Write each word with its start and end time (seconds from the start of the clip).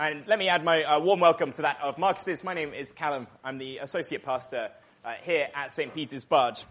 And 0.00 0.24
let 0.28 0.38
me 0.38 0.48
add 0.48 0.62
my 0.62 0.84
uh, 0.84 1.00
warm 1.00 1.18
welcome 1.18 1.50
to 1.50 1.62
that 1.62 1.80
of 1.82 1.98
Marcus's. 1.98 2.44
My 2.44 2.54
name 2.54 2.72
is 2.72 2.92
Callum. 2.92 3.26
I'm 3.42 3.58
the 3.58 3.78
associate 3.78 4.24
pastor 4.24 4.70
uh, 5.04 5.14
here 5.24 5.48
at 5.52 5.72
St. 5.72 5.92
Peter's 5.92 6.22
Barge. 6.22 6.64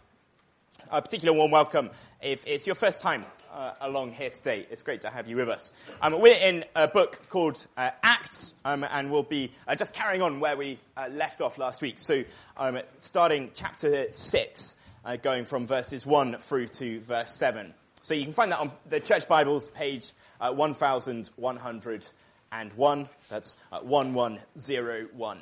A 0.90 1.02
particular 1.02 1.34
warm 1.34 1.52
welcome 1.52 1.90
if 2.22 2.48
it's 2.48 2.66
your 2.66 2.76
first 2.76 3.02
time 3.02 3.26
uh, 3.52 3.74
along 3.82 4.14
here 4.14 4.30
today. 4.30 4.66
It's 4.72 4.82
great 4.82 5.02
to 5.02 5.10
have 5.10 5.28
you 5.28 5.36
with 5.36 5.50
us. 5.50 5.74
Um, 6.02 6.22
we're 6.22 6.36
in 6.36 6.64
a 6.74 6.88
book 6.88 7.20
called 7.28 7.68
uh, 7.76 7.90
Acts, 8.02 8.54
um, 8.64 8.86
and 8.90 9.12
we'll 9.12 9.24
be 9.24 9.52
uh, 9.68 9.76
just 9.76 9.92
carrying 9.92 10.22
on 10.22 10.40
where 10.40 10.56
we 10.56 10.80
uh, 10.96 11.10
left 11.12 11.42
off 11.42 11.58
last 11.58 11.82
week. 11.82 12.00
So, 12.00 12.24
um, 12.56 12.80
starting 12.98 13.52
chapter 13.54 14.08
6, 14.10 14.78
going 15.22 15.44
from 15.44 15.68
verses 15.68 16.06
1 16.06 16.38
through 16.40 16.68
to 16.68 17.02
verse 17.02 17.36
7. 17.36 17.74
So 18.04 18.14
you 18.14 18.24
can 18.24 18.32
find 18.32 18.54
that 18.54 18.60
on 18.60 18.72
the 18.88 19.02
Church 19.02 19.28
Bibles, 19.28 19.68
page 19.68 20.14
1100 20.40 22.08
and 22.52 22.74
1. 22.74 23.10
That's 23.30 23.56
uh, 23.72 23.80
1101. 23.80 25.40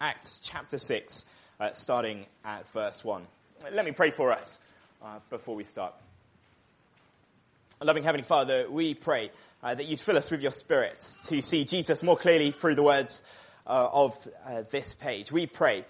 Acts 0.00 0.40
chapter 0.42 0.78
6, 0.78 1.24
uh, 1.60 1.72
starting 1.72 2.26
at 2.44 2.68
verse 2.68 3.04
1. 3.04 3.26
Let 3.72 3.84
me 3.84 3.92
pray 3.92 4.10
for 4.10 4.32
us 4.32 4.58
uh, 5.02 5.18
before 5.30 5.56
we 5.56 5.64
start. 5.64 5.94
Loving 7.80 8.02
Heavenly 8.02 8.24
Father, 8.24 8.68
we 8.70 8.94
pray 8.94 9.30
uh, 9.62 9.74
that 9.74 9.86
you'd 9.86 10.00
fill 10.00 10.16
us 10.16 10.30
with 10.30 10.40
your 10.40 10.50
Spirit 10.50 11.04
to 11.26 11.40
see 11.42 11.64
Jesus 11.64 12.02
more 12.02 12.16
clearly 12.16 12.50
through 12.50 12.74
the 12.74 12.82
words 12.82 13.22
uh, 13.66 13.88
of 13.92 14.28
uh, 14.44 14.62
this 14.70 14.94
page. 14.94 15.30
We 15.30 15.46
pray 15.46 15.84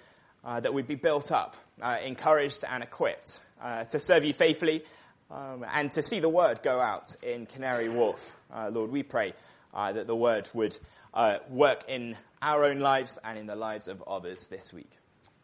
that 0.45 0.73
we'd 0.73 0.87
be 0.87 0.95
built 0.95 1.31
up, 1.31 1.57
encouraged, 2.03 2.65
and 2.67 2.83
equipped 2.83 3.43
to 3.91 4.01
serve 4.01 4.25
you 4.25 4.33
faithfully 4.33 4.83
um, 5.31 5.63
and 5.75 5.91
to 5.93 6.03
see 6.03 6.21
the 6.21 6.29
word 6.31 6.63
go 6.63 6.81
out 6.81 7.15
in 7.23 7.45
Canary 7.45 7.91
Wharf. 7.91 8.35
Lord, 8.71 8.91
we 8.91 9.03
pray 9.03 9.35
uh, 9.75 9.93
that 9.93 10.07
the 10.07 10.17
word 10.17 10.49
would 10.55 10.77
uh, 11.15 11.39
work 11.51 11.85
in 11.89 12.17
our 12.41 12.65
own 12.65 12.81
lives 12.81 13.19
and 13.23 13.39
in 13.39 13.47
the 13.47 13.57
lives 13.57 13.89
of 13.89 14.03
others 14.07 14.47
this 14.47 14.73
week. 14.73 14.91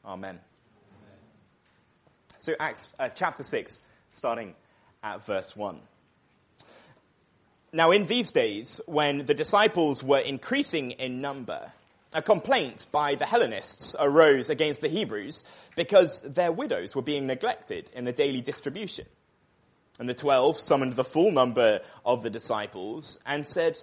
Amen. 0.05 0.39
Amen. 0.39 0.41
So, 2.39 2.55
Acts 2.59 2.95
uh, 2.99 3.09
chapter 3.09 3.43
6, 3.43 3.81
starting 4.11 4.55
at 5.03 5.25
verse 5.27 5.57
1. 5.57 5.81
Now, 7.73 7.91
in 7.91 8.07
these 8.07 8.31
days, 8.31 8.81
when 8.87 9.27
the 9.27 9.35
disciples 9.35 10.03
were 10.03 10.19
increasing 10.19 10.93
in 10.93 11.21
number, 11.21 11.73
a 12.13 12.23
complaint 12.23 12.87
by 12.93 13.17
the 13.17 13.27
Hellenists 13.27 13.97
arose 13.99 14.49
against 14.49 14.81
the 14.81 14.89
Hebrews 14.89 15.43
because 15.75 16.23
their 16.23 16.53
widows 16.53 16.95
were 16.95 17.03
being 17.03 17.27
neglected 17.27 17.91
in 17.97 18.05
the 18.05 18.13
daily 18.13 18.41
distribution. 18.41 19.07
And 19.99 20.09
the 20.09 20.15
twelve 20.15 20.57
summoned 20.59 20.93
the 20.93 21.05
full 21.05 21.33
number 21.33 21.81
of 22.05 22.23
the 22.23 22.31
disciples 22.31 23.19
and 23.27 23.47
said, 23.47 23.83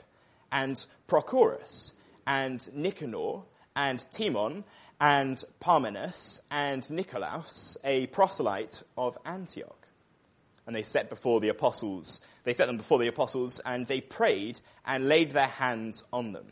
and 0.51 0.85
Prochorus 1.07 1.93
and 2.27 2.67
Nicanor 2.73 3.41
and 3.75 4.05
Timon 4.11 4.63
and 4.99 5.43
Parmenas 5.59 6.41
and 6.51 6.89
Nicolaus, 6.91 7.77
a 7.83 8.07
proselyte 8.07 8.83
of 8.97 9.17
Antioch. 9.25 9.87
And 10.67 10.75
they 10.75 10.83
set 10.83 11.09
before 11.09 11.39
the 11.39 11.49
apostles, 11.49 12.21
they 12.43 12.53
set 12.53 12.67
them 12.67 12.77
before 12.77 12.99
the 12.99 13.07
apostles 13.07 13.59
and 13.65 13.87
they 13.87 14.01
prayed 14.01 14.61
and 14.85 15.07
laid 15.07 15.31
their 15.31 15.47
hands 15.47 16.03
on 16.13 16.33
them. 16.33 16.45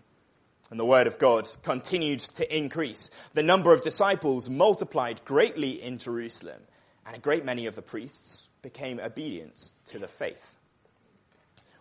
And 0.72 0.80
the 0.80 0.86
word 0.86 1.08
of 1.08 1.18
God 1.18 1.50
continued 1.64 2.20
to 2.20 2.56
increase. 2.56 3.10
The 3.34 3.44
number 3.44 3.74
of 3.74 3.82
disciples 3.82 4.50
multiplied 4.50 5.22
greatly 5.26 5.82
in 5.82 5.98
Jerusalem, 5.98 6.62
and 7.08 7.16
a 7.16 7.20
great 7.20 7.44
many 7.44 7.66
of 7.66 7.76
the 7.76 7.82
priests 7.82 8.48
became 8.62 9.00
obedient 9.00 9.72
to 9.86 9.98
the 9.98 10.08
faith. 10.08 10.58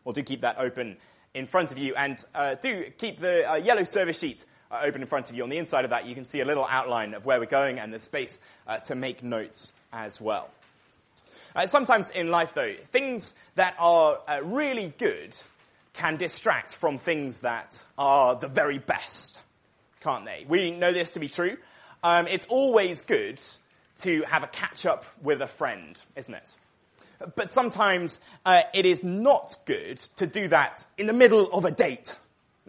Well, 0.04 0.14
do 0.14 0.22
keep 0.22 0.40
that 0.40 0.56
open 0.58 0.96
in 1.34 1.46
front 1.46 1.72
of 1.72 1.78
you. 1.78 1.94
And 1.94 2.22
uh, 2.34 2.54
do 2.54 2.84
keep 2.98 3.20
the 3.20 3.50
uh, 3.50 3.54
yellow 3.56 3.84
service 3.84 4.18
sheet 4.18 4.44
uh, 4.70 4.80
open 4.82 5.00
in 5.00 5.06
front 5.06 5.30
of 5.30 5.36
you. 5.36 5.42
On 5.42 5.48
the 5.48 5.58
inside 5.58 5.84
of 5.84 5.90
that, 5.90 6.06
you 6.06 6.14
can 6.14 6.26
see 6.26 6.40
a 6.40 6.44
little 6.44 6.66
outline 6.68 7.14
of 7.14 7.24
where 7.24 7.38
we're 7.38 7.46
going 7.46 7.78
and 7.78 7.92
the 7.92 7.98
space 7.98 8.40
uh, 8.66 8.78
to 8.78 8.94
make 8.94 9.22
notes 9.22 9.72
as 9.92 10.20
well. 10.20 10.50
Uh, 11.56 11.66
sometimes 11.66 12.10
in 12.10 12.30
life, 12.30 12.54
though, 12.54 12.74
things 12.84 13.34
that 13.54 13.74
are 13.78 14.18
uh, 14.28 14.40
really 14.42 14.92
good 14.98 15.34
can 15.94 16.16
distract 16.16 16.74
from 16.74 16.98
things 16.98 17.40
that 17.40 17.82
are 17.96 18.36
the 18.36 18.48
very 18.48 18.78
best, 18.78 19.40
can't 20.00 20.24
they? 20.24 20.44
We 20.48 20.70
know 20.70 20.92
this 20.92 21.12
to 21.12 21.20
be 21.20 21.28
true. 21.28 21.56
Um, 22.04 22.28
it's 22.28 22.46
always 22.46 23.02
good 23.02 23.40
to 23.98 24.22
have 24.22 24.44
a 24.44 24.46
catch 24.46 24.86
up 24.86 25.04
with 25.22 25.42
a 25.42 25.48
friend, 25.48 26.00
isn't 26.14 26.32
it? 26.32 26.54
But 27.34 27.50
sometimes 27.50 28.20
uh, 28.44 28.62
it 28.72 28.86
is 28.86 29.02
not 29.02 29.56
good 29.66 29.98
to 30.16 30.26
do 30.26 30.48
that 30.48 30.86
in 30.96 31.06
the 31.06 31.12
middle 31.12 31.50
of 31.52 31.64
a 31.64 31.70
date. 31.70 32.16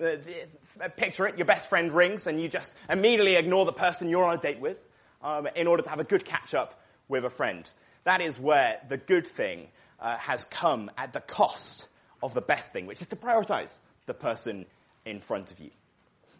Uh, 0.01 0.15
picture 0.95 1.27
it, 1.27 1.37
your 1.37 1.45
best 1.45 1.69
friend 1.69 1.91
rings 1.91 2.25
and 2.25 2.41
you 2.41 2.47
just 2.47 2.73
immediately 2.89 3.35
ignore 3.35 3.65
the 3.65 3.73
person 3.73 4.09
you're 4.09 4.23
on 4.23 4.37
a 4.37 4.41
date 4.41 4.59
with 4.59 4.77
um, 5.21 5.47
in 5.55 5.67
order 5.67 5.83
to 5.83 5.89
have 5.89 5.99
a 5.99 6.03
good 6.03 6.25
catch 6.25 6.53
up 6.53 6.81
with 7.07 7.25
a 7.25 7.29
friend. 7.29 7.69
That 8.05 8.21
is 8.21 8.39
where 8.39 8.79
the 8.87 8.97
good 8.97 9.27
thing 9.27 9.67
uh, 9.99 10.17
has 10.17 10.45
come 10.45 10.89
at 10.97 11.13
the 11.13 11.21
cost 11.21 11.87
of 12.23 12.33
the 12.33 12.41
best 12.41 12.73
thing, 12.73 12.85
which 12.85 13.01
is 13.01 13.09
to 13.09 13.15
prioritize 13.15 13.79
the 14.05 14.13
person 14.13 14.65
in 15.05 15.19
front 15.19 15.51
of 15.51 15.59
you. 15.59 15.69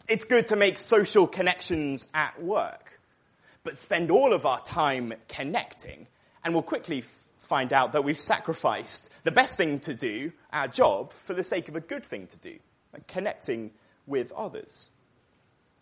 It's 0.08 0.24
good 0.24 0.48
to 0.48 0.56
make 0.56 0.78
social 0.78 1.26
connections 1.26 2.08
at 2.14 2.42
work, 2.42 2.98
but 3.62 3.76
spend 3.76 4.10
all 4.10 4.32
of 4.32 4.46
our 4.46 4.60
time 4.60 5.14
connecting 5.28 6.06
and 6.44 6.54
we'll 6.54 6.62
quickly 6.62 7.02
find 7.50 7.72
out 7.72 7.90
that 7.92 8.04
we've 8.04 8.20
sacrificed 8.20 9.10
the 9.24 9.32
best 9.32 9.56
thing 9.56 9.80
to 9.80 9.92
do, 9.92 10.30
our 10.52 10.68
job, 10.68 11.12
for 11.12 11.34
the 11.34 11.42
sake 11.42 11.68
of 11.68 11.74
a 11.74 11.80
good 11.80 12.06
thing 12.06 12.28
to 12.28 12.36
do, 12.36 12.56
like 12.92 13.08
connecting 13.08 13.72
with 14.06 14.30
others. 14.30 14.88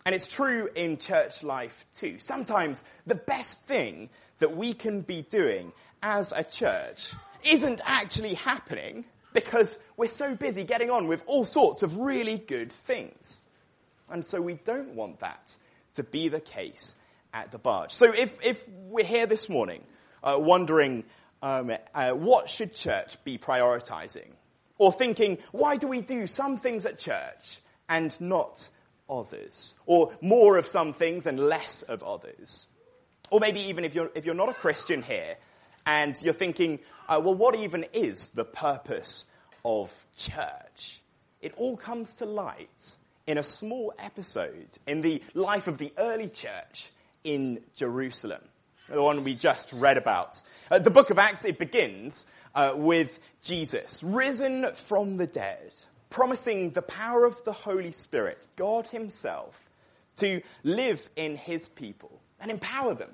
And 0.03 0.15
it's 0.15 0.25
true 0.25 0.67
in 0.73 0.97
church 0.97 1.43
life 1.43 1.85
too. 1.93 2.17
Sometimes 2.17 2.83
the 3.05 3.13
best 3.13 3.65
thing 3.65 4.09
that 4.39 4.57
we 4.57 4.73
can 4.73 5.01
be 5.01 5.21
doing 5.21 5.71
as 6.01 6.33
a 6.35 6.43
church 6.43 7.13
isn't 7.43 7.81
actually 7.85 8.33
happening 8.33 9.05
because 9.31 9.77
we're 9.95 10.07
so 10.07 10.35
busy 10.35 10.63
getting 10.63 10.89
on 10.89 11.05
with 11.05 11.23
all 11.27 11.45
sorts 11.45 11.83
of 11.83 11.97
really 11.99 12.39
good 12.39 12.71
things. 12.71 13.43
And 14.09 14.25
so 14.25 14.41
we 14.41 14.55
don't 14.55 14.95
want 14.95 15.19
that 15.19 15.55
to 15.97 16.03
be 16.03 16.29
the 16.29 16.41
case 16.41 16.95
at 17.31 17.51
the 17.51 17.59
barge. 17.59 17.91
So 17.91 18.11
if, 18.11 18.43
if 18.43 18.67
we're 18.67 19.05
here 19.05 19.27
this 19.27 19.49
morning 19.49 19.83
uh, 20.23 20.37
wondering 20.39 21.03
um, 21.41 21.71
uh, 21.93 22.11
what 22.11 22.49
should 22.49 22.73
church 22.73 23.23
be 23.23 23.37
prioritizing? 23.37 24.27
Or 24.77 24.91
thinking, 24.91 25.39
why 25.51 25.77
do 25.77 25.87
we 25.87 26.01
do 26.01 26.25
some 26.25 26.57
things 26.57 26.85
at 26.85 26.99
church 26.99 27.59
and 27.87 28.19
not 28.21 28.69
others? 29.09 29.75
Or 29.85 30.13
more 30.21 30.57
of 30.57 30.67
some 30.67 30.93
things 30.93 31.25
and 31.25 31.39
less 31.39 31.81
of 31.81 32.01
others? 32.03 32.67
Or 33.29 33.39
maybe 33.39 33.61
even 33.61 33.83
if 33.83 33.93
you're, 33.93 34.09
if 34.15 34.25
you're 34.25 34.35
not 34.35 34.49
a 34.49 34.53
Christian 34.53 35.03
here 35.03 35.35
and 35.85 36.19
you're 36.21 36.33
thinking, 36.33 36.79
uh, 37.07 37.21
well, 37.23 37.35
what 37.35 37.55
even 37.55 37.85
is 37.93 38.29
the 38.29 38.45
purpose 38.45 39.25
of 39.65 39.93
church? 40.17 41.01
It 41.41 41.53
all 41.57 41.77
comes 41.77 42.15
to 42.15 42.25
light 42.25 42.95
in 43.27 43.37
a 43.37 43.43
small 43.43 43.93
episode 43.99 44.69
in 44.87 45.01
the 45.01 45.21
life 45.33 45.67
of 45.67 45.77
the 45.77 45.93
early 45.97 46.27
church 46.27 46.91
in 47.23 47.61
Jerusalem 47.75 48.41
the 48.89 49.01
one 49.01 49.23
we 49.23 49.35
just 49.35 49.71
read 49.73 49.97
about. 49.97 50.41
Uh, 50.69 50.79
the 50.79 50.89
book 50.89 51.09
of 51.09 51.19
Acts, 51.19 51.45
it 51.45 51.57
begins 51.57 52.25
uh, 52.55 52.73
with 52.75 53.19
Jesus, 53.41 54.03
risen 54.03 54.73
from 54.73 55.17
the 55.17 55.27
dead, 55.27 55.73
promising 56.09 56.71
the 56.71 56.81
power 56.81 57.25
of 57.25 57.43
the 57.43 57.51
Holy 57.51 57.91
Spirit, 57.91 58.47
God 58.55 58.87
Himself, 58.87 59.69
to 60.17 60.41
live 60.63 61.07
in 61.15 61.37
His 61.37 61.67
people 61.67 62.19
and 62.39 62.51
empower 62.51 62.93
them 62.93 63.11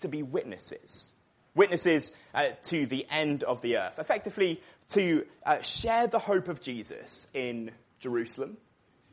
to 0.00 0.08
be 0.08 0.22
witnesses. 0.22 1.14
Witnesses 1.54 2.12
uh, 2.34 2.48
to 2.64 2.86
the 2.86 3.06
end 3.10 3.44
of 3.44 3.60
the 3.60 3.76
earth. 3.76 3.98
Effectively, 3.98 4.60
to 4.88 5.24
uh, 5.44 5.60
share 5.60 6.06
the 6.06 6.18
hope 6.18 6.48
of 6.48 6.60
Jesus 6.60 7.28
in 7.34 7.70
Jerusalem, 8.00 8.56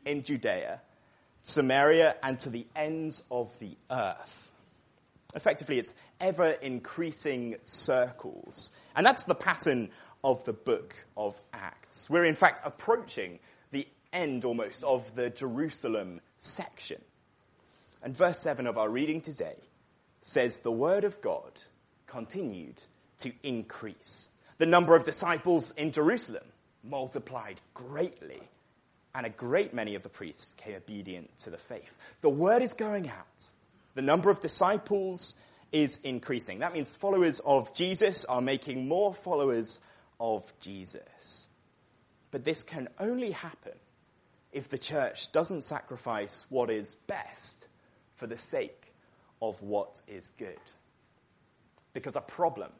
in 0.04 0.22
Judea, 0.22 0.80
Samaria, 1.42 2.16
and 2.22 2.38
to 2.40 2.50
the 2.50 2.66
ends 2.74 3.22
of 3.30 3.56
the 3.58 3.76
earth. 3.90 4.49
Effectively, 5.34 5.78
it's 5.78 5.94
ever 6.20 6.50
increasing 6.50 7.56
circles. 7.62 8.72
And 8.96 9.06
that's 9.06 9.24
the 9.24 9.34
pattern 9.34 9.90
of 10.24 10.44
the 10.44 10.52
book 10.52 10.94
of 11.16 11.40
Acts. 11.52 12.10
We're 12.10 12.24
in 12.24 12.34
fact 12.34 12.60
approaching 12.64 13.38
the 13.70 13.86
end 14.12 14.44
almost 14.44 14.82
of 14.84 15.14
the 15.14 15.30
Jerusalem 15.30 16.20
section. 16.38 17.00
And 18.02 18.16
verse 18.16 18.40
7 18.40 18.66
of 18.66 18.78
our 18.78 18.88
reading 18.88 19.20
today 19.20 19.56
says 20.22 20.58
the 20.58 20.72
word 20.72 21.04
of 21.04 21.20
God 21.20 21.62
continued 22.06 22.82
to 23.18 23.32
increase. 23.42 24.28
The 24.58 24.66
number 24.66 24.96
of 24.96 25.04
disciples 25.04 25.72
in 25.72 25.92
Jerusalem 25.92 26.44
multiplied 26.82 27.60
greatly, 27.74 28.40
and 29.14 29.26
a 29.26 29.30
great 29.30 29.74
many 29.74 29.94
of 29.94 30.02
the 30.02 30.08
priests 30.08 30.54
came 30.54 30.74
obedient 30.74 31.36
to 31.38 31.50
the 31.50 31.58
faith. 31.58 31.96
The 32.20 32.30
word 32.30 32.62
is 32.62 32.74
going 32.74 33.08
out. 33.08 33.50
The 33.94 34.02
number 34.02 34.30
of 34.30 34.40
disciples 34.40 35.34
is 35.72 35.98
increasing. 36.02 36.60
That 36.60 36.72
means 36.72 36.96
followers 36.96 37.40
of 37.40 37.74
Jesus 37.74 38.24
are 38.24 38.40
making 38.40 38.88
more 38.88 39.14
followers 39.14 39.80
of 40.18 40.52
Jesus. 40.60 41.46
But 42.30 42.44
this 42.44 42.62
can 42.62 42.88
only 42.98 43.32
happen 43.32 43.72
if 44.52 44.68
the 44.68 44.78
church 44.78 45.32
doesn't 45.32 45.62
sacrifice 45.62 46.46
what 46.48 46.70
is 46.70 46.94
best 47.06 47.66
for 48.16 48.26
the 48.26 48.38
sake 48.38 48.92
of 49.40 49.60
what 49.62 50.02
is 50.06 50.30
good. 50.30 50.58
Because 51.92 52.16
a 52.16 52.20
problem 52.20 52.70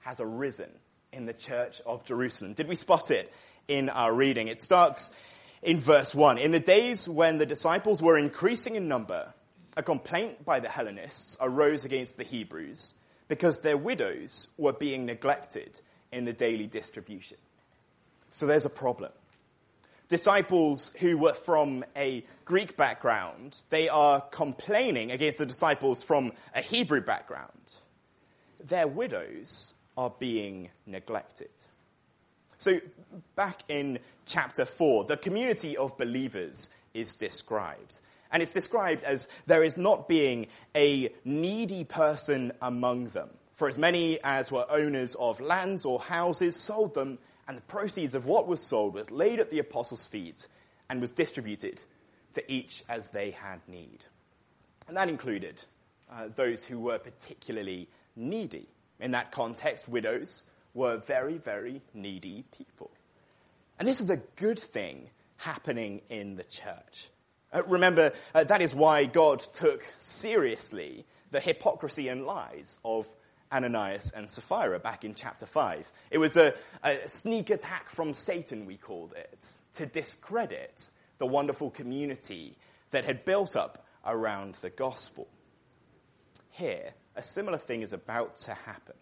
has 0.00 0.20
arisen 0.20 0.70
in 1.12 1.26
the 1.26 1.32
church 1.32 1.80
of 1.86 2.04
Jerusalem. 2.04 2.54
Did 2.54 2.68
we 2.68 2.74
spot 2.74 3.10
it 3.10 3.32
in 3.68 3.88
our 3.88 4.12
reading? 4.12 4.48
It 4.48 4.62
starts 4.62 5.10
in 5.62 5.80
verse 5.80 6.14
1. 6.14 6.38
In 6.38 6.52
the 6.52 6.60
days 6.60 7.08
when 7.08 7.38
the 7.38 7.46
disciples 7.46 8.00
were 8.00 8.16
increasing 8.16 8.76
in 8.76 8.88
number, 8.88 9.32
a 9.76 9.82
complaint 9.82 10.44
by 10.44 10.60
the 10.60 10.68
Hellenists 10.68 11.38
arose 11.40 11.84
against 11.84 12.16
the 12.16 12.24
Hebrews 12.24 12.94
because 13.28 13.60
their 13.60 13.76
widows 13.76 14.48
were 14.58 14.72
being 14.72 15.06
neglected 15.06 15.80
in 16.12 16.24
the 16.24 16.32
daily 16.32 16.66
distribution. 16.66 17.36
So 18.32 18.46
there's 18.46 18.66
a 18.66 18.70
problem. 18.70 19.12
Disciples 20.08 20.90
who 20.98 21.16
were 21.16 21.34
from 21.34 21.84
a 21.94 22.24
Greek 22.44 22.76
background, 22.76 23.62
they 23.70 23.88
are 23.88 24.20
complaining 24.20 25.12
against 25.12 25.38
the 25.38 25.46
disciples 25.46 26.02
from 26.02 26.32
a 26.52 26.60
Hebrew 26.60 27.00
background. 27.00 27.76
Their 28.64 28.88
widows 28.88 29.72
are 29.96 30.12
being 30.18 30.70
neglected. 30.84 31.50
So 32.58 32.80
back 33.36 33.62
in 33.68 34.00
chapter 34.26 34.64
4, 34.64 35.04
the 35.04 35.16
community 35.16 35.76
of 35.76 35.96
believers 35.96 36.70
is 36.92 37.14
described. 37.14 38.00
And 38.32 38.42
it's 38.42 38.52
described 38.52 39.02
as 39.02 39.28
there 39.46 39.64
is 39.64 39.76
not 39.76 40.08
being 40.08 40.46
a 40.74 41.12
needy 41.24 41.84
person 41.84 42.52
among 42.62 43.08
them. 43.08 43.30
For 43.54 43.68
as 43.68 43.76
many 43.76 44.18
as 44.22 44.50
were 44.50 44.64
owners 44.70 45.14
of 45.18 45.40
lands 45.40 45.84
or 45.84 46.00
houses 46.00 46.56
sold 46.56 46.94
them, 46.94 47.18
and 47.46 47.58
the 47.58 47.62
proceeds 47.62 48.14
of 48.14 48.24
what 48.24 48.46
was 48.46 48.62
sold 48.62 48.94
was 48.94 49.10
laid 49.10 49.40
at 49.40 49.50
the 49.50 49.58
apostles' 49.58 50.06
feet 50.06 50.46
and 50.88 51.00
was 51.00 51.10
distributed 51.10 51.82
to 52.34 52.52
each 52.52 52.84
as 52.88 53.08
they 53.10 53.32
had 53.32 53.60
need. 53.68 54.04
And 54.88 54.96
that 54.96 55.08
included 55.08 55.62
uh, 56.10 56.28
those 56.34 56.64
who 56.64 56.78
were 56.78 56.98
particularly 56.98 57.88
needy. 58.16 58.68
In 58.98 59.12
that 59.12 59.32
context, 59.32 59.88
widows 59.88 60.44
were 60.74 60.98
very, 60.98 61.38
very 61.38 61.82
needy 61.94 62.44
people. 62.56 62.90
And 63.78 63.88
this 63.88 64.00
is 64.00 64.10
a 64.10 64.16
good 64.36 64.58
thing 64.58 65.10
happening 65.36 66.02
in 66.08 66.36
the 66.36 66.44
church. 66.44 67.08
Uh, 67.52 67.62
remember, 67.66 68.12
uh, 68.34 68.44
that 68.44 68.62
is 68.62 68.74
why 68.74 69.06
God 69.06 69.40
took 69.40 69.82
seriously 69.98 71.04
the 71.30 71.40
hypocrisy 71.40 72.08
and 72.08 72.24
lies 72.24 72.78
of 72.84 73.10
Ananias 73.52 74.12
and 74.14 74.30
Sapphira 74.30 74.78
back 74.78 75.04
in 75.04 75.14
chapter 75.14 75.46
5. 75.46 75.90
It 76.10 76.18
was 76.18 76.36
a, 76.36 76.54
a 76.84 77.08
sneak 77.08 77.50
attack 77.50 77.90
from 77.90 78.14
Satan, 78.14 78.66
we 78.66 78.76
called 78.76 79.14
it, 79.16 79.56
to 79.74 79.86
discredit 79.86 80.88
the 81.18 81.26
wonderful 81.26 81.70
community 81.70 82.56
that 82.92 83.04
had 83.04 83.24
built 83.24 83.56
up 83.56 83.84
around 84.06 84.54
the 84.56 84.70
gospel. 84.70 85.28
Here, 86.50 86.92
a 87.16 87.22
similar 87.22 87.58
thing 87.58 87.82
is 87.82 87.92
about 87.92 88.38
to 88.40 88.54
happen. 88.54 88.94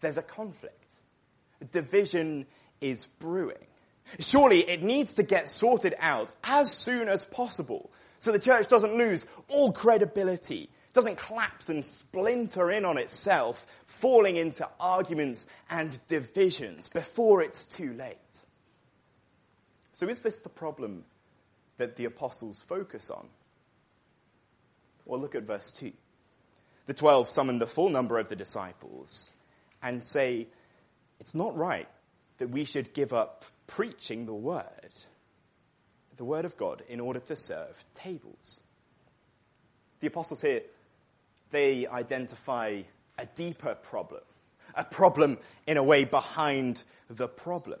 There's 0.00 0.18
a 0.18 0.22
conflict. 0.22 0.94
Division 1.70 2.46
is 2.80 3.06
brewing. 3.06 3.66
Surely 4.18 4.68
it 4.68 4.82
needs 4.82 5.14
to 5.14 5.22
get 5.22 5.48
sorted 5.48 5.94
out 5.98 6.32
as 6.44 6.70
soon 6.70 7.08
as 7.08 7.24
possible 7.24 7.90
so 8.22 8.30
the 8.30 8.38
church 8.38 8.68
doesn't 8.68 8.94
lose 8.94 9.26
all 9.48 9.72
credibility, 9.72 10.70
doesn't 10.92 11.16
collapse 11.16 11.68
and 11.68 11.84
splinter 11.84 12.70
in 12.70 12.84
on 12.84 12.96
itself, 12.96 13.66
falling 13.86 14.36
into 14.36 14.68
arguments 14.78 15.48
and 15.68 16.00
divisions 16.06 16.88
before 16.88 17.42
it's 17.42 17.64
too 17.64 17.92
late. 17.94 18.44
So 19.92 20.08
is 20.08 20.22
this 20.22 20.38
the 20.38 20.48
problem 20.48 21.04
that 21.78 21.96
the 21.96 22.04
apostles 22.04 22.62
focus 22.62 23.10
on? 23.10 23.26
Well, 25.04 25.20
look 25.20 25.34
at 25.34 25.42
verse 25.42 25.72
2. 25.72 25.92
The 26.86 26.94
twelve 26.94 27.28
summon 27.28 27.58
the 27.58 27.66
full 27.66 27.88
number 27.88 28.20
of 28.20 28.28
the 28.28 28.36
disciples 28.36 29.32
and 29.82 30.04
say, 30.04 30.46
it's 31.18 31.34
not 31.34 31.56
right 31.56 31.88
that 32.38 32.50
we 32.50 32.64
should 32.64 32.94
give 32.94 33.12
up 33.12 33.44
preaching 33.66 34.26
the 34.26 34.34
word, 34.34 34.94
the 36.16 36.24
word 36.24 36.44
of 36.44 36.56
God, 36.56 36.82
in 36.88 37.00
order 37.00 37.20
to 37.20 37.36
serve 37.36 37.84
tables. 37.94 38.60
The 40.00 40.08
apostles 40.08 40.42
here, 40.42 40.62
they 41.50 41.86
identify 41.86 42.82
a 43.18 43.26
deeper 43.34 43.74
problem, 43.74 44.22
a 44.74 44.84
problem 44.84 45.38
in 45.66 45.76
a 45.76 45.82
way 45.82 46.04
behind 46.04 46.82
the 47.08 47.28
problem. 47.28 47.80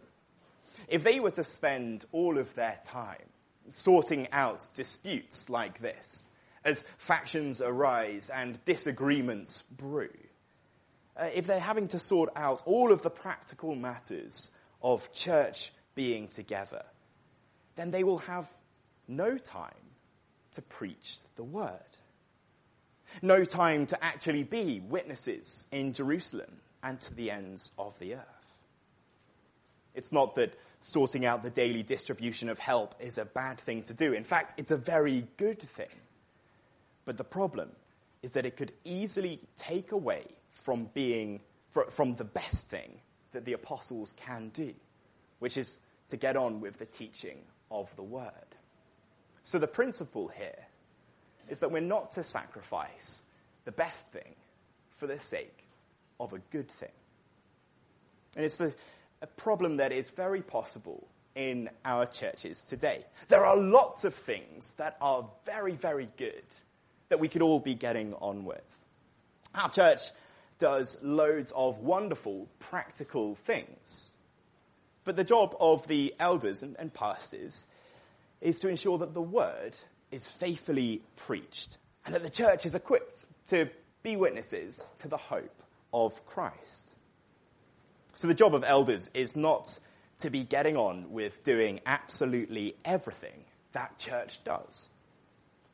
If 0.88 1.04
they 1.04 1.20
were 1.20 1.30
to 1.32 1.44
spend 1.44 2.04
all 2.12 2.38
of 2.38 2.54
their 2.54 2.78
time 2.84 3.24
sorting 3.70 4.28
out 4.32 4.68
disputes 4.74 5.48
like 5.48 5.80
this, 5.80 6.28
as 6.64 6.84
factions 6.98 7.60
arise 7.60 8.30
and 8.30 8.62
disagreements 8.64 9.62
brew, 9.70 10.10
uh, 11.16 11.28
if 11.34 11.46
they're 11.46 11.60
having 11.60 11.88
to 11.88 11.98
sort 11.98 12.30
out 12.36 12.62
all 12.66 12.92
of 12.92 13.02
the 13.02 13.10
practical 13.10 13.74
matters 13.74 14.50
of 14.82 15.12
church 15.12 15.72
being 15.94 16.28
together, 16.28 16.84
then 17.76 17.90
they 17.90 18.04
will 18.04 18.18
have 18.18 18.50
no 19.08 19.38
time 19.38 19.70
to 20.52 20.62
preach 20.62 21.18
the 21.36 21.44
word. 21.44 21.78
No 23.20 23.44
time 23.44 23.86
to 23.86 24.04
actually 24.04 24.42
be 24.42 24.80
witnesses 24.80 25.66
in 25.70 25.92
Jerusalem 25.92 26.60
and 26.82 27.00
to 27.00 27.14
the 27.14 27.30
ends 27.30 27.72
of 27.78 27.98
the 27.98 28.14
earth. 28.14 28.56
It's 29.94 30.12
not 30.12 30.34
that 30.36 30.54
sorting 30.80 31.26
out 31.26 31.42
the 31.42 31.50
daily 31.50 31.82
distribution 31.82 32.48
of 32.48 32.58
help 32.58 32.94
is 32.98 33.18
a 33.18 33.24
bad 33.24 33.60
thing 33.60 33.82
to 33.84 33.94
do. 33.94 34.12
In 34.12 34.24
fact, 34.24 34.58
it's 34.58 34.70
a 34.70 34.76
very 34.76 35.26
good 35.36 35.60
thing. 35.60 35.86
But 37.04 37.16
the 37.16 37.24
problem 37.24 37.70
is 38.22 38.32
that 38.32 38.46
it 38.46 38.56
could 38.56 38.72
easily 38.84 39.40
take 39.56 39.92
away 39.92 40.24
from 40.52 40.88
being, 40.94 41.40
from 41.90 42.14
the 42.16 42.24
best 42.24 42.68
thing 42.68 43.00
that 43.32 43.44
the 43.44 43.52
apostles 43.52 44.14
can 44.16 44.50
do, 44.50 44.72
which 45.38 45.56
is 45.56 45.78
to 46.08 46.16
get 46.16 46.36
on 46.36 46.60
with 46.60 46.78
the 46.78 46.86
teaching 46.86 47.38
of 47.70 47.94
the 47.96 48.02
word. 48.02 48.32
So 49.44 49.58
the 49.58 49.66
principle 49.66 50.28
here 50.28 50.66
is 51.48 51.60
that 51.60 51.70
we're 51.70 51.80
not 51.80 52.12
to 52.12 52.22
sacrifice 52.22 53.22
the 53.64 53.72
best 53.72 54.08
thing 54.10 54.34
for 54.96 55.06
the 55.06 55.18
sake 55.18 55.66
of 56.20 56.32
a 56.32 56.38
good 56.50 56.70
thing. 56.70 56.92
And 58.36 58.44
it's 58.44 58.58
the, 58.58 58.74
a 59.20 59.26
problem 59.26 59.78
that 59.78 59.92
is 59.92 60.10
very 60.10 60.42
possible 60.42 61.06
in 61.34 61.70
our 61.84 62.06
churches 62.06 62.64
today. 62.64 63.04
There 63.28 63.44
are 63.44 63.56
lots 63.56 64.04
of 64.04 64.14
things 64.14 64.74
that 64.74 64.96
are 65.00 65.28
very, 65.44 65.72
very 65.72 66.08
good 66.16 66.44
that 67.08 67.20
we 67.20 67.28
could 67.28 67.42
all 67.42 67.60
be 67.60 67.74
getting 67.74 68.14
on 68.14 68.44
with. 68.44 68.62
Our 69.54 69.70
church 69.70 70.00
does 70.58 70.96
loads 71.02 71.52
of 71.54 71.78
wonderful, 71.78 72.48
practical 72.58 73.34
things. 73.34 74.14
But 75.04 75.16
the 75.16 75.24
job 75.24 75.56
of 75.60 75.86
the 75.88 76.14
elders 76.18 76.62
and, 76.62 76.76
and 76.78 76.92
pastors 76.92 77.66
is 78.40 78.60
to 78.60 78.68
ensure 78.68 78.98
that 78.98 79.14
the 79.14 79.22
word 79.22 79.76
is 80.10 80.30
faithfully 80.30 81.02
preached 81.16 81.78
and 82.04 82.14
that 82.14 82.22
the 82.22 82.30
church 82.30 82.66
is 82.66 82.74
equipped 82.74 83.26
to 83.48 83.68
be 84.02 84.16
witnesses 84.16 84.92
to 84.98 85.08
the 85.08 85.16
hope 85.16 85.62
of 85.92 86.24
Christ. 86.26 86.90
So 88.14 88.28
the 88.28 88.34
job 88.34 88.54
of 88.54 88.64
elders 88.64 89.10
is 89.14 89.36
not 89.36 89.78
to 90.18 90.30
be 90.30 90.44
getting 90.44 90.76
on 90.76 91.12
with 91.12 91.42
doing 91.42 91.80
absolutely 91.86 92.76
everything 92.84 93.44
that 93.72 93.98
church 93.98 94.44
does 94.44 94.88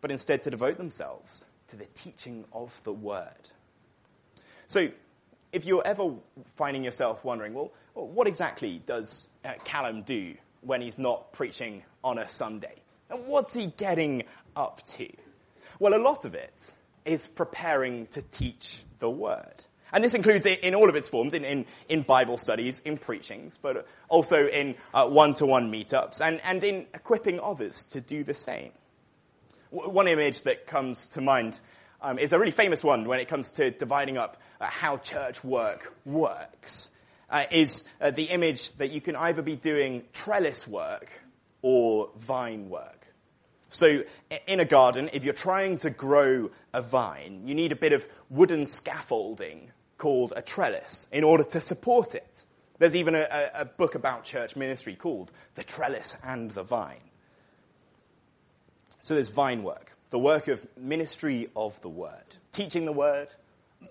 but 0.00 0.11
instead 0.11 0.42
to 0.44 0.50
devote 0.50 0.76
themselves 0.76 1.44
to 1.68 1.76
the 1.76 1.87
teaching 1.87 2.44
of 2.52 2.80
the 2.85 2.92
word. 2.92 3.50
So, 4.69 4.91
if 5.51 5.65
you're 5.65 5.87
ever 5.87 6.13
finding 6.57 6.85
yourself 6.85 7.25
wondering, 7.25 7.55
well, 7.55 7.73
what 7.95 8.27
exactly 8.27 8.83
does 8.85 9.27
uh, 9.43 9.55
Callum 9.65 10.03
do 10.03 10.35
when 10.61 10.83
he's 10.83 10.99
not 10.99 11.33
preaching 11.33 11.85
on 12.05 12.19
a 12.19 12.29
Sunday? 12.29 12.75
And 13.09 13.27
what's 13.27 13.55
he 13.55 13.69
getting 13.79 14.25
up 14.55 14.83
to? 14.83 15.09
Well, 15.79 15.95
a 15.95 16.03
lot 16.03 16.27
of 16.27 16.35
it 16.35 16.71
is 17.07 17.27
preparing 17.27 18.09
to 18.09 18.21
teach 18.21 18.83
the 18.99 19.09
word. 19.09 19.65
And 19.91 20.05
this 20.05 20.13
includes 20.13 20.45
it 20.45 20.61
in 20.61 20.75
all 20.75 20.91
of 20.91 20.97
its 20.97 21.09
forms, 21.09 21.33
in, 21.33 21.47
in, 21.47 21.65
in 21.89 22.03
Bible 22.03 22.37
studies, 22.37 22.83
in 22.85 22.99
preachings, 22.99 23.57
but 23.57 23.87
also 24.11 24.47
in 24.47 24.75
uh, 24.93 25.09
one-to-one 25.09 25.73
meetups, 25.73 26.21
and, 26.21 26.43
and 26.45 26.63
in 26.63 26.87
equipping 26.93 27.41
others 27.41 27.87
to 27.87 28.03
do 28.03 28.23
the 28.23 28.35
same. 28.35 28.73
W- 29.73 29.91
one 29.91 30.09
image 30.09 30.43
that 30.43 30.67
comes 30.67 31.07
to 31.09 31.23
mind 31.23 31.59
um, 32.00 32.19
is 32.19 32.33
a 32.33 32.38
really 32.38 32.52
famous 32.52 32.83
one 32.83 33.07
when 33.07 33.21
it 33.21 33.28
comes 33.28 33.52
to 33.52 33.71
dividing 33.71 34.19
up 34.19 34.40
uh, 34.61 34.67
how 34.67 34.97
church 34.97 35.43
work 35.43 35.95
works, 36.05 36.90
uh, 37.31 37.45
is 37.50 37.85
uh, 38.00 38.11
the 38.11 38.25
image 38.25 38.73
that 38.78 38.90
you 38.90 39.00
can 39.00 39.17
either 39.17 39.43
be 39.43 39.57
doing 39.57 40.05
trellis 40.12 40.67
work 40.67 41.11
or 41.62 42.11
vine 42.17 42.69
work. 42.69 43.07
So 43.71 44.05
in 44.47 44.61
a 44.61 44.64
garden, 44.64 45.11
if 45.12 45.25
you're 45.25 45.35
trying 45.35 45.78
to 45.78 45.90
grow 45.90 46.50
a 46.73 46.81
vine, 46.81 47.43
you 47.45 47.55
need 47.55 47.73
a 47.73 47.76
bit 47.76 47.93
of 47.93 48.09
wooden 48.31 48.64
scaffolding 48.64 49.71
called 49.99 50.33
a 50.37 50.40
trellis 50.40 51.07
in 51.12 51.25
order 51.25 51.45
to 51.45 51.61
support 51.61 52.14
it. 52.14 52.45
There's 52.78 52.95
even 52.95 53.14
a, 53.14 53.50
a, 53.55 53.64
book 53.64 53.97
about 53.97 54.23
church 54.25 54.55
ministry 54.55 54.95
called 54.95 55.33
The 55.57 55.64
Trellis 55.64 56.17
and 56.23 56.50
the 56.52 56.62
Vine. 56.62 57.00
So 59.00 59.14
there's 59.14 59.28
vine 59.28 59.64
work, 59.64 59.97
the 60.11 60.19
work 60.19 60.49
of 60.49 60.67
ministry 60.77 61.49
of 61.55 61.81
the 61.83 61.88
word, 61.88 62.37
teaching 62.53 62.85
the 62.85 62.93
word, 62.93 63.29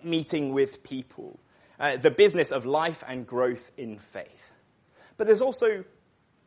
meeting 0.04 0.54
with 0.54 0.84
people, 0.84 1.40
uh, 1.80 1.98
the 1.98 2.12
business 2.12 2.52
of 2.52 2.66
life 2.66 3.04
and 3.08 3.28
growth 3.28 3.72
in 3.78 4.00
faith. 4.00 4.52
But 5.18 5.28
there's 5.28 5.42
also 5.42 5.84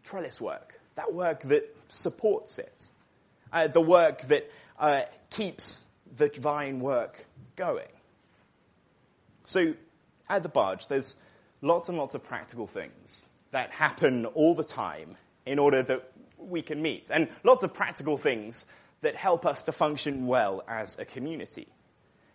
trellis 0.05 0.41
work, 0.41 0.81
that 0.97 1.12
work 1.12 1.43
that 1.43 1.75
supports 1.89 2.59
it, 2.59 2.91
uh, 3.53 3.69
the 3.69 3.81
work 3.81 4.23
that 4.23 4.50
uh, 4.79 5.03
keeps 5.31 5.87
the 6.17 6.29
vine 6.29 6.81
work 6.81 7.27
going. 7.57 7.87
So 9.47 9.75
at 10.29 10.43
the 10.43 10.49
barge, 10.49 10.89
there's 10.89 11.17
lots 11.61 11.89
and 11.89 11.99
lots 11.99 12.15
of 12.15 12.25
practical 12.25 12.67
things 12.67 13.29
that 13.50 13.73
happen 13.73 14.27
all 14.27 14.55
the 14.55 14.65
time 14.65 15.17
in 15.45 15.59
order 15.59 15.83
that 15.83 16.11
we 16.39 16.62
can 16.62 16.81
meet, 16.81 17.11
and 17.12 17.29
lots 17.45 17.65
of 17.65 17.75
practical 17.75 18.17
things 18.17 18.65
that 19.02 19.16
help 19.16 19.47
us 19.47 19.64
to 19.64 19.73
function 19.73 20.26
well 20.26 20.62
as 20.69 20.99
a 20.99 21.04
community. 21.04 21.69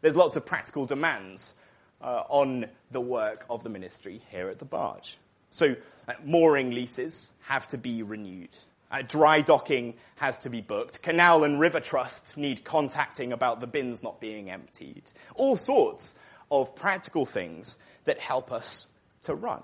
There's 0.02 0.18
lots 0.18 0.36
of 0.36 0.46
practical 0.46 0.86
demands 0.86 1.54
uh, 2.02 2.24
on 2.28 2.68
the 2.92 3.02
work 3.02 3.46
of 3.50 3.64
the 3.64 3.70
ministry 3.70 4.22
here 4.30 4.50
at 4.50 4.60
the 4.60 4.66
barge. 4.66 5.18
So, 5.52 5.76
uh, 6.08 6.14
mooring 6.24 6.72
leases 6.72 7.32
have 7.42 7.68
to 7.70 7.78
be 7.78 8.04
renewed. 8.04 8.50
Uh, 8.92 9.02
dry 9.02 9.42
docking 9.42 9.96
has 10.16 10.38
to 10.40 10.50
be 10.50 10.62
booked. 10.62 11.02
Canal 11.02 11.44
and 11.44 11.60
River 11.60 11.80
Trust 11.80 12.38
need 12.38 12.64
contacting 12.64 13.32
about 13.32 13.62
the 13.62 13.68
bins 13.68 14.04
not 14.04 14.22
being 14.22 14.50
emptied. 14.50 15.04
All 15.36 15.56
sorts 15.56 16.16
of 16.52 16.76
practical 16.76 17.26
things 17.26 17.78
that 18.04 18.20
help 18.20 18.52
us 18.52 18.88
to 19.24 19.34
run. 19.34 19.64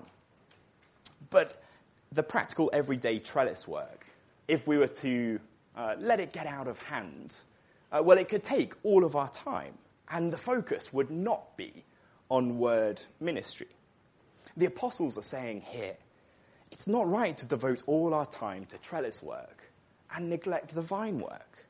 But 1.30 1.62
the 2.10 2.22
practical 2.22 2.70
everyday 2.72 3.20
trellis 3.20 3.68
work, 3.68 4.06
if 4.48 4.66
we 4.66 4.76
were 4.76 4.88
to 4.88 5.38
uh, 5.76 5.94
let 5.98 6.20
it 6.20 6.32
get 6.32 6.46
out 6.46 6.68
of 6.68 6.78
hand, 6.80 7.36
uh, 7.90 8.02
well, 8.02 8.18
it 8.18 8.28
could 8.28 8.42
take 8.42 8.74
all 8.82 9.04
of 9.04 9.16
our 9.16 9.28
time, 9.28 9.74
and 10.10 10.32
the 10.32 10.38
focus 10.38 10.92
would 10.92 11.10
not 11.10 11.56
be 11.56 11.84
on 12.28 12.58
word 12.58 13.00
ministry. 13.20 13.68
The 14.56 14.66
apostles 14.66 15.18
are 15.18 15.22
saying 15.22 15.62
here, 15.66 15.96
it's 16.70 16.88
not 16.88 17.10
right 17.10 17.36
to 17.36 17.46
devote 17.46 17.82
all 17.86 18.14
our 18.14 18.26
time 18.26 18.64
to 18.66 18.78
trellis 18.78 19.22
work 19.22 19.62
and 20.14 20.30
neglect 20.30 20.74
the 20.74 20.82
vine 20.82 21.20
work. 21.20 21.66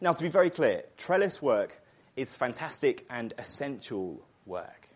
Now, 0.00 0.12
to 0.12 0.22
be 0.22 0.28
very 0.28 0.50
clear, 0.50 0.82
trellis 0.96 1.40
work 1.40 1.78
is 2.16 2.34
fantastic 2.34 3.06
and 3.10 3.32
essential 3.38 4.22
work. 4.46 4.88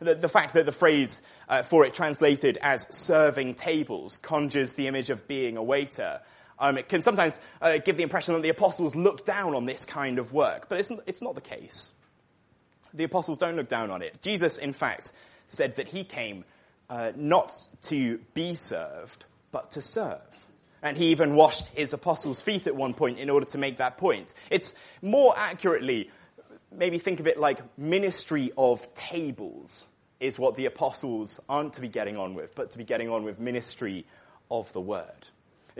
The, 0.00 0.14
the 0.14 0.28
fact 0.28 0.54
that 0.54 0.66
the 0.66 0.72
phrase 0.72 1.22
uh, 1.48 1.62
for 1.62 1.84
it 1.84 1.94
translated 1.94 2.58
as 2.60 2.86
serving 2.96 3.54
tables 3.54 4.18
conjures 4.18 4.74
the 4.74 4.86
image 4.86 5.10
of 5.10 5.26
being 5.26 5.56
a 5.56 5.62
waiter 5.62 6.20
um, 6.60 6.78
it 6.78 6.88
can 6.88 7.02
sometimes 7.02 7.40
uh, 7.60 7.78
give 7.78 7.96
the 7.96 8.02
impression 8.02 8.34
that 8.34 8.42
the 8.42 8.50
apostles 8.50 8.94
look 8.94 9.26
down 9.26 9.54
on 9.54 9.66
this 9.66 9.86
kind 9.86 10.18
of 10.18 10.32
work, 10.32 10.68
but 10.68 10.78
it's, 10.78 10.90
it's 11.06 11.22
not 11.22 11.34
the 11.34 11.40
case. 11.40 11.92
The 12.94 13.04
apostles 13.04 13.38
don't 13.38 13.56
look 13.56 13.68
down 13.68 13.90
on 13.90 14.02
it. 14.02 14.20
Jesus, 14.22 14.58
in 14.58 14.72
fact, 14.72 15.12
said 15.46 15.76
that 15.76 15.88
he 15.88 16.04
came 16.04 16.44
uh, 16.88 17.12
not 17.16 17.52
to 17.82 18.18
be 18.34 18.54
served, 18.54 19.24
but 19.52 19.72
to 19.72 19.82
serve. 19.82 20.20
And 20.82 20.96
he 20.96 21.06
even 21.06 21.34
washed 21.34 21.66
his 21.68 21.92
apostles' 21.92 22.40
feet 22.40 22.66
at 22.66 22.74
one 22.74 22.94
point 22.94 23.18
in 23.18 23.30
order 23.30 23.46
to 23.46 23.58
make 23.58 23.78
that 23.78 23.98
point. 23.98 24.32
It's 24.50 24.74
more 25.02 25.34
accurately 25.36 26.10
maybe 26.72 26.98
think 26.98 27.20
of 27.20 27.26
it 27.26 27.38
like 27.38 27.60
ministry 27.78 28.52
of 28.56 28.92
tables 28.94 29.84
is 30.18 30.38
what 30.38 30.56
the 30.56 30.66
apostles 30.66 31.40
aren't 31.48 31.74
to 31.74 31.80
be 31.80 31.88
getting 31.88 32.16
on 32.16 32.34
with, 32.34 32.54
but 32.54 32.72
to 32.72 32.78
be 32.78 32.84
getting 32.84 33.10
on 33.10 33.24
with 33.24 33.40
ministry 33.40 34.06
of 34.50 34.72
the 34.72 34.80
word. 34.80 35.28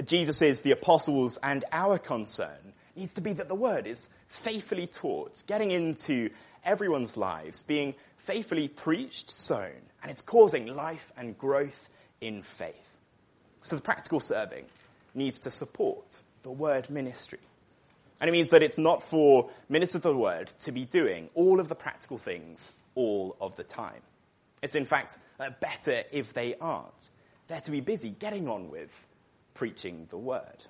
Jesus 0.07 0.42
is 0.42 0.62
the 0.62 0.71
apostles 0.71 1.38
and 1.42 1.64
our 1.73 1.99
concern 1.99 2.75
needs 2.97 3.14
to 3.14 3.21
be 3.21 3.33
that 3.35 3.49
the 3.49 3.54
word 3.54 3.87
is 3.87 4.09
faithfully 4.28 4.87
taught, 4.87 5.42
getting 5.47 5.71
into 5.71 6.30
everyone's 6.64 7.16
lives, 7.16 7.62
being 7.62 7.95
faithfully 8.19 8.69
preached, 8.69 9.30
sown, 9.30 9.71
and 10.02 10.11
it's 10.11 10.23
causing 10.23 10.66
life 10.75 11.12
and 11.16 11.37
growth 11.38 11.88
in 12.21 12.42
faith. 12.42 12.99
So 13.62 13.76
the 13.76 13.83
practical 13.83 14.21
serving 14.21 14.64
needs 15.14 15.40
to 15.40 15.50
support 15.50 16.19
the 16.42 16.50
word 16.50 16.88
ministry. 16.90 17.40
And 18.21 18.28
it 18.28 18.33
means 18.33 18.50
that 18.50 18.62
it's 18.62 18.78
not 18.78 19.02
for 19.02 19.50
ministers 19.69 19.97
of 19.97 20.02
the 20.02 20.16
word 20.16 20.49
to 20.61 20.73
be 20.73 20.85
doing 20.85 21.30
all 21.35 21.59
of 21.59 21.69
the 21.69 21.75
practical 21.75 22.19
things 22.19 22.71
all 22.95 23.37
of 23.40 23.57
the 23.57 23.64
time. 23.64 24.02
It's 24.62 24.75
in 24.75 24.85
fact 24.85 25.19
better 25.38 26.04
if 26.12 26.35
they 26.35 26.54
aren't. 26.61 27.11
They're 27.49 27.62
to 27.62 27.71
be 27.71 27.80
busy 27.80 28.11
getting 28.11 28.49
on 28.49 28.71
with 28.71 29.07
preaching 29.61 30.07
the 30.09 30.17
word. 30.17 30.64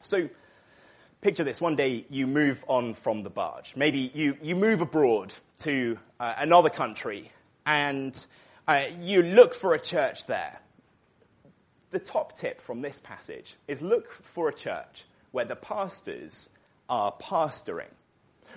So, 0.00 0.30
picture 1.20 1.44
this. 1.44 1.60
One 1.60 1.76
day 1.76 2.06
you 2.08 2.26
move 2.26 2.64
on 2.66 2.94
from 2.94 3.24
the 3.24 3.28
barge. 3.28 3.76
Maybe 3.76 4.10
you, 4.14 4.38
you 4.40 4.56
move 4.56 4.80
abroad 4.80 5.34
to 5.58 5.98
uh, 6.18 6.32
another 6.38 6.70
country 6.70 7.30
and 7.66 8.24
uh, 8.66 8.84
you 9.02 9.22
look 9.22 9.52
for 9.52 9.74
a 9.74 9.78
church 9.78 10.24
there. 10.24 10.58
The 11.90 12.00
top 12.00 12.38
tip 12.38 12.62
from 12.62 12.80
this 12.80 13.00
passage 13.00 13.54
is 13.68 13.82
look 13.82 14.10
for 14.12 14.48
a 14.48 14.54
church 14.54 15.04
where 15.32 15.44
the 15.44 15.54
pastors 15.54 16.48
are 16.88 17.12
pastoring, 17.20 17.92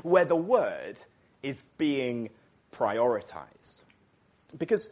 where 0.04 0.24
the 0.24 0.38
word 0.38 1.04
is 1.44 1.64
being 1.78 2.30
prioritized. 2.72 3.82
Because 4.58 4.88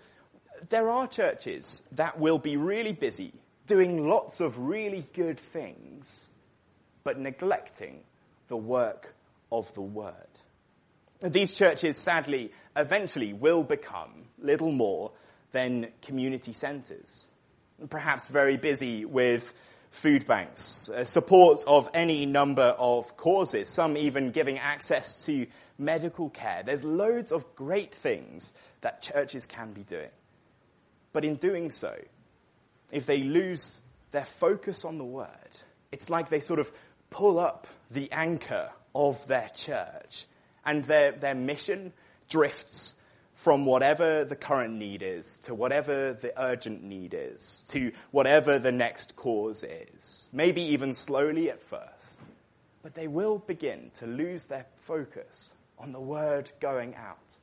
there 0.68 0.90
are 0.90 1.08
churches 1.08 1.84
that 1.94 2.20
will 2.20 2.38
be 2.38 2.58
really 2.58 2.92
busy 2.92 3.32
doing 3.70 4.10
lots 4.10 4.42
of 4.42 4.58
really 4.58 5.06
good 5.14 5.40
things, 5.40 6.28
but 7.04 7.20
neglecting 7.20 8.02
the 8.48 8.58
work 8.58 9.14
of 9.52 9.72
the 9.76 9.82
word. 9.82 10.14
These 11.22 11.54
churches, 11.54 11.98
sadly, 11.98 12.52
eventually 12.76 13.32
will 13.32 13.64
become 13.64 14.26
little 14.40 14.72
more 14.72 15.12
than 15.52 15.90
community 16.02 16.52
centers. 16.52 17.28
Perhaps 17.90 18.28
very 18.28 18.58
busy 18.58 19.06
with 19.06 19.54
food 19.92 20.26
banks, 20.26 20.90
uh, 20.90 21.04
support 21.04 21.64
of 21.68 21.90
any 21.94 22.26
number 22.26 22.76
of 22.78 23.18
causes, 23.18 23.70
some 23.70 23.98
even 23.98 24.32
giving 24.32 24.58
access 24.58 25.26
to 25.26 25.46
medical 25.78 26.30
care. 26.30 26.64
There's 26.66 26.84
loads 26.84 27.32
of 27.32 27.56
great 27.56 27.94
things 27.94 28.54
that 28.82 29.02
churches 29.02 29.46
can 29.46 29.74
be 29.74 29.84
doing. 29.84 30.10
But 31.14 31.24
in 31.24 31.36
doing 31.36 31.72
so, 31.72 31.96
if 32.92 33.06
they 33.06 33.24
lose 33.24 33.82
their 34.12 34.26
focus 34.26 34.86
on 34.86 34.98
the 34.98 35.06
word, 35.06 35.28
it's 35.92 36.10
like 36.10 36.30
they 36.30 36.40
sort 36.40 36.60
of 36.60 36.72
pull 37.10 37.40
up 37.40 37.68
the 37.92 38.12
anchor 38.12 38.70
of 38.94 39.26
their 39.28 39.50
church 39.50 40.26
and 40.66 40.84
their, 40.86 41.12
their 41.12 41.36
mission 41.36 41.94
drifts 42.30 42.96
from 43.40 43.66
whatever 43.66 44.26
the 44.26 44.36
current 44.36 44.74
need 44.74 45.02
is 45.02 45.40
to 45.40 45.56
whatever 45.56 46.14
the 46.14 46.34
urgent 46.42 46.84
need 46.84 47.16
is 47.18 47.64
to 47.70 47.92
whatever 48.12 48.60
the 48.60 48.72
next 48.72 49.16
cause 49.16 49.64
is. 49.64 50.28
Maybe 50.34 50.62
even 50.74 50.94
slowly 50.94 51.50
at 51.50 51.64
first. 51.64 52.20
But 52.84 52.96
they 52.96 53.08
will 53.08 53.40
begin 53.40 53.92
to 53.96 54.08
lose 54.08 54.46
their 54.46 54.66
focus 54.80 55.54
on 55.78 55.94
the 55.94 56.02
word 56.02 56.52
going 56.60 56.96
out. 56.96 57.38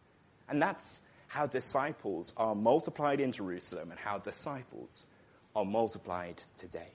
And 0.48 0.60
that's 0.60 1.00
how 1.28 1.46
disciples 1.46 2.34
are 2.36 2.54
multiplied 2.54 3.20
in 3.20 3.32
Jerusalem 3.32 3.90
and 3.90 3.98
how 3.98 4.18
disciples 4.18 5.06
are 5.56 5.64
multiplied 5.64 6.40
today. 6.58 6.88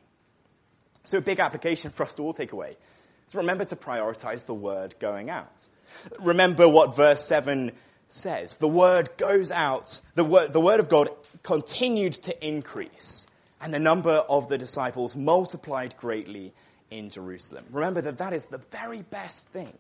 So 1.04 1.18
a 1.18 1.22
big 1.22 1.40
application 1.40 1.92
for 1.92 2.04
us 2.04 2.14
to 2.14 2.22
all 2.22 2.34
take 2.34 2.54
away 2.54 2.78
is 3.28 3.36
remember 3.36 3.66
to 3.66 3.76
prioritize 3.76 4.46
the 4.46 4.54
word 4.54 4.96
going 5.00 5.30
out. 5.30 5.68
Remember 6.20 6.70
what 6.70 6.96
verse 6.96 7.26
7 7.26 7.72
says. 8.08 8.58
The 8.58 8.68
word 8.68 9.10
goes 9.18 9.52
out, 9.52 10.00
the 10.16 10.24
word, 10.24 10.54
the 10.54 10.62
word 10.62 10.80
of 10.80 10.90
God 10.90 11.10
continued 11.44 12.14
to 12.14 12.48
increase, 12.48 13.26
and 13.60 13.74
the 13.74 13.80
number 13.80 14.12
of 14.12 14.48
the 14.48 14.58
disciples 14.58 15.16
multiplied 15.16 15.98
greatly 15.98 16.54
in 16.92 17.10
Jerusalem. 17.10 17.66
Remember 17.72 18.02
that 18.02 18.20
that 18.20 18.34
is 18.34 18.46
the 18.46 18.62
very 18.72 19.02
best 19.02 19.50
thing 19.50 19.74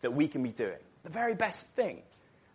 that 0.00 0.14
we 0.14 0.26
can 0.26 0.42
be 0.42 0.50
doing. 0.50 0.78
The 1.04 1.10
very 1.10 1.34
best 1.34 1.74
thing 1.74 2.02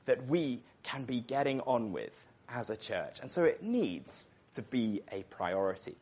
that 0.06 0.26
we 0.28 0.62
can 0.84 1.04
be 1.04 1.20
getting 1.20 1.62
on 1.62 1.92
with 1.92 2.18
as 2.50 2.70
a 2.70 2.78
church. 2.78 3.20
And 3.22 3.30
so 3.30 3.44
it 3.44 3.62
needs 3.62 4.28
to 4.58 4.64
be 4.64 5.02
a 5.12 5.22
priority. 5.24 5.96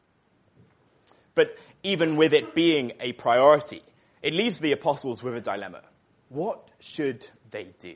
But 1.35 1.57
even 1.83 2.15
with 2.15 2.33
it 2.33 2.55
being 2.55 2.93
a 3.01 3.11
priority, 3.11 3.83
it 4.21 4.33
leaves 4.33 4.59
the 4.59 4.71
apostles 4.71 5.21
with 5.21 5.35
a 5.35 5.41
dilemma. 5.41 5.81
What 6.29 6.65
should 6.79 7.27
they 7.51 7.67
do? 7.79 7.95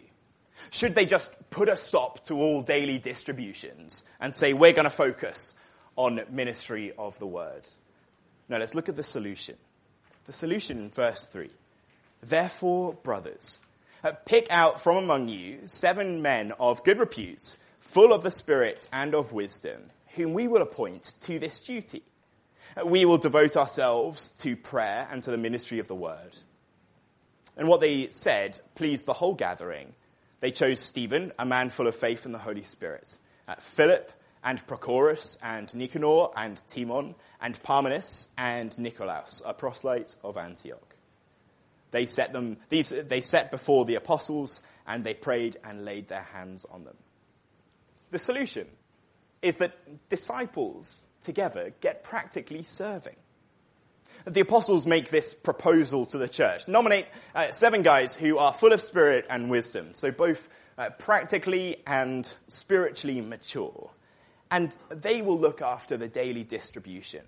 Should 0.71 0.95
they 0.95 1.05
just 1.05 1.49
put 1.49 1.69
a 1.69 1.77
stop 1.77 2.25
to 2.25 2.33
all 2.33 2.61
daily 2.61 2.97
distributions 2.97 4.03
and 4.19 4.35
say, 4.35 4.51
we're 4.51 4.73
going 4.73 4.83
to 4.83 4.89
focus 4.89 5.55
on 5.95 6.19
ministry 6.29 6.91
of 6.97 7.17
the 7.19 7.27
word? 7.27 7.67
No, 8.49 8.57
let's 8.57 8.75
look 8.75 8.89
at 8.89 8.97
the 8.97 9.03
solution. 9.03 9.55
The 10.25 10.33
solution 10.33 10.77
in 10.77 10.89
verse 10.89 11.25
3. 11.27 11.49
Therefore, 12.21 12.95
brothers, 12.95 13.61
uh, 14.03 14.11
pick 14.25 14.47
out 14.49 14.81
from 14.81 14.97
among 14.97 15.29
you 15.29 15.61
seven 15.67 16.21
men 16.21 16.51
of 16.59 16.83
good 16.83 16.99
repute, 16.99 17.55
full 17.79 18.11
of 18.11 18.23
the 18.23 18.31
Spirit 18.31 18.89
and 18.91 19.15
of 19.15 19.31
wisdom, 19.31 19.91
whom 20.15 20.33
we 20.33 20.47
will 20.47 20.61
appoint 20.61 21.13
to 21.21 21.39
this 21.39 21.59
duty. 21.59 22.03
Uh, 22.75 22.85
we 22.85 23.05
will 23.05 23.17
devote 23.17 23.57
ourselves 23.57 24.31
to 24.41 24.55
prayer 24.55 25.07
and 25.11 25.23
to 25.23 25.31
the 25.31 25.37
ministry 25.37 25.79
of 25.79 25.87
the 25.87 25.95
word. 25.95 26.35
And 27.57 27.67
what 27.67 27.81
they 27.81 28.09
said 28.11 28.59
pleased 28.75 29.05
the 29.05 29.13
whole 29.13 29.35
gathering. 29.35 29.93
They 30.39 30.51
chose 30.51 30.79
Stephen, 30.79 31.33
a 31.37 31.45
man 31.45 31.69
full 31.69 31.87
of 31.87 31.95
faith 31.95 32.25
in 32.25 32.31
the 32.31 32.37
Holy 32.37 32.63
Spirit, 32.63 33.17
uh, 33.47 33.55
Philip 33.59 34.11
and 34.43 34.65
Prochorus 34.65 35.37
and 35.41 35.73
Nicanor 35.75 36.29
and 36.35 36.61
Timon 36.67 37.15
and 37.41 37.61
Parmenas 37.61 38.29
and 38.37 38.77
Nicolaus, 38.77 39.41
a 39.45 39.53
proselyte 39.53 40.15
of 40.23 40.37
Antioch. 40.37 40.95
They 41.91 42.05
set 42.05 42.31
them, 42.33 42.57
these, 42.69 42.89
they 42.89 43.21
set 43.21 43.51
before 43.51 43.85
the 43.85 43.95
apostles 43.95 44.61
and 44.87 45.03
they 45.03 45.13
prayed 45.13 45.57
and 45.63 45.85
laid 45.85 46.07
their 46.07 46.21
hands 46.21 46.65
on 46.69 46.83
them. 46.83 46.95
The 48.11 48.19
solution 48.19 48.67
is 49.41 49.57
that 49.57 49.73
disciples 50.09 51.05
together 51.21 51.73
get 51.81 52.03
practically 52.03 52.63
serving. 52.63 53.15
The 54.25 54.41
apostles 54.41 54.85
make 54.85 55.09
this 55.09 55.33
proposal 55.33 56.05
to 56.07 56.17
the 56.17 56.27
church. 56.27 56.67
Nominate 56.67 57.07
uh, 57.33 57.51
seven 57.51 57.83
guys 57.83 58.15
who 58.15 58.37
are 58.37 58.53
full 58.53 58.73
of 58.73 58.81
spirit 58.81 59.25
and 59.29 59.49
wisdom, 59.49 59.93
so 59.93 60.11
both 60.11 60.49
uh, 60.77 60.89
practically 60.91 61.77
and 61.87 62.31
spiritually 62.47 63.21
mature. 63.21 63.89
And 64.51 64.73
they 64.89 65.21
will 65.21 65.39
look 65.39 65.61
after 65.61 65.95
the 65.95 66.07
daily 66.07 66.43
distribution, 66.43 67.21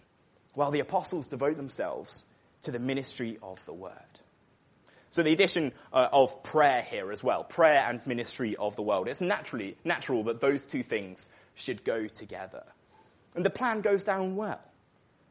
while 0.54 0.72
the 0.72 0.80
apostles 0.80 1.28
devote 1.28 1.58
themselves 1.58 2.26
to 2.64 2.72
the 2.72 2.80
ministry 2.80 3.38
of 3.42 3.64
the 3.66 3.74
word. 3.74 3.94
So 5.12 5.24
the 5.24 5.34
addition 5.34 5.74
uh, 5.92 6.08
of 6.12 6.42
prayer 6.44 6.82
here 6.82 7.12
as 7.12 7.24
well, 7.24 7.44
prayer 7.44 7.86
and 7.88 8.06
ministry 8.08 8.56
of 8.56 8.76
the 8.76 8.82
world, 8.82 9.08
it's 9.08 9.22
naturally 9.22 9.76
natural 9.84 10.24
that 10.26 10.40
those 10.40 10.66
two 10.66 10.84
things 10.84 11.30
should 11.56 11.84
go 11.84 12.08
together. 12.08 12.64
And 13.36 13.46
the 13.46 13.50
plan 13.50 13.82
goes 13.82 14.04
down 14.04 14.36
well. 14.36 14.62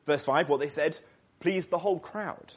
Verse 0.07 0.25
5, 0.25 0.49
what 0.49 0.61
they 0.61 0.69
said 0.69 0.99
pleased 1.41 1.71
the 1.71 1.79
whole 1.79 1.99
crowd. 1.99 2.55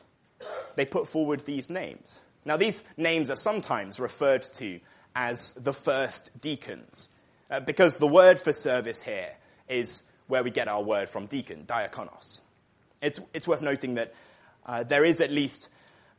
They 0.76 0.86
put 0.86 1.08
forward 1.08 1.46
these 1.46 1.70
names. 1.70 2.20
Now 2.46 2.58
these 2.58 2.84
names 2.98 3.30
are 3.30 3.36
sometimes 3.36 4.00
referred 4.00 4.44
to 4.54 4.80
as 5.16 5.54
the 5.54 5.74
first 5.74 6.32
deacons, 6.42 7.10
uh, 7.50 7.60
because 7.60 7.98
the 7.98 8.08
word 8.08 8.40
for 8.40 8.52
service 8.52 9.02
here 9.02 9.30
is 9.70 10.04
where 10.28 10.44
we 10.44 10.52
get 10.52 10.68
our 10.68 10.82
word 10.82 11.10
from 11.10 11.28
deacon, 11.28 11.64
diakonos. 11.66 12.42
It's, 13.02 13.20
it's 13.34 13.48
worth 13.48 13.62
noting 13.62 13.96
that 13.96 14.14
uh, 14.66 14.84
there 14.84 15.06
is 15.06 15.22
at 15.22 15.32
least 15.32 15.70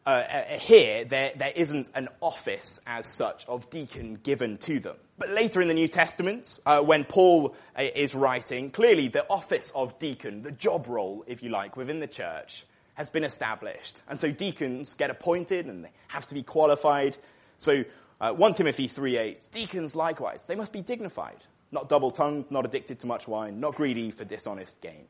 uh, 0.06 0.10
uh, 0.10 0.58
here, 0.58 1.04
there, 1.04 1.32
there 1.34 1.52
isn't 1.54 1.88
an 1.94 2.08
office 2.20 2.80
as 2.86 3.06
such 3.06 3.46
of 3.46 3.70
deacon 3.70 4.18
given 4.22 4.58
to 4.58 4.78
them. 4.78 4.96
But 5.16 5.30
later 5.30 5.62
in 5.62 5.68
the 5.68 5.74
New 5.74 5.88
Testament, 5.88 6.58
uh, 6.66 6.82
when 6.82 7.04
Paul 7.04 7.54
uh, 7.78 7.82
is 7.82 8.14
writing, 8.14 8.70
clearly 8.70 9.08
the 9.08 9.26
office 9.30 9.72
of 9.74 9.98
deacon, 9.98 10.42
the 10.42 10.52
job 10.52 10.88
role, 10.88 11.24
if 11.26 11.42
you 11.42 11.48
like, 11.48 11.76
within 11.76 12.00
the 12.00 12.06
church, 12.06 12.66
has 12.94 13.08
been 13.08 13.24
established. 13.24 14.02
And 14.06 14.20
so 14.20 14.30
deacons 14.30 14.94
get 14.94 15.10
appointed 15.10 15.66
and 15.66 15.84
they 15.84 15.90
have 16.08 16.26
to 16.26 16.34
be 16.34 16.42
qualified. 16.42 17.16
So 17.56 17.84
uh, 18.20 18.32
1 18.32 18.54
Timothy 18.54 18.88
3.8, 18.88 19.50
deacons 19.52 19.96
likewise, 19.96 20.44
they 20.44 20.54
must 20.54 20.72
be 20.72 20.82
dignified, 20.82 21.38
not 21.72 21.88
double-tongued, 21.88 22.50
not 22.50 22.66
addicted 22.66 22.98
to 23.00 23.06
much 23.06 23.26
wine, 23.26 23.58
not 23.58 23.74
greedy 23.74 24.10
for 24.10 24.24
dishonest 24.24 24.80
gain. 24.82 25.06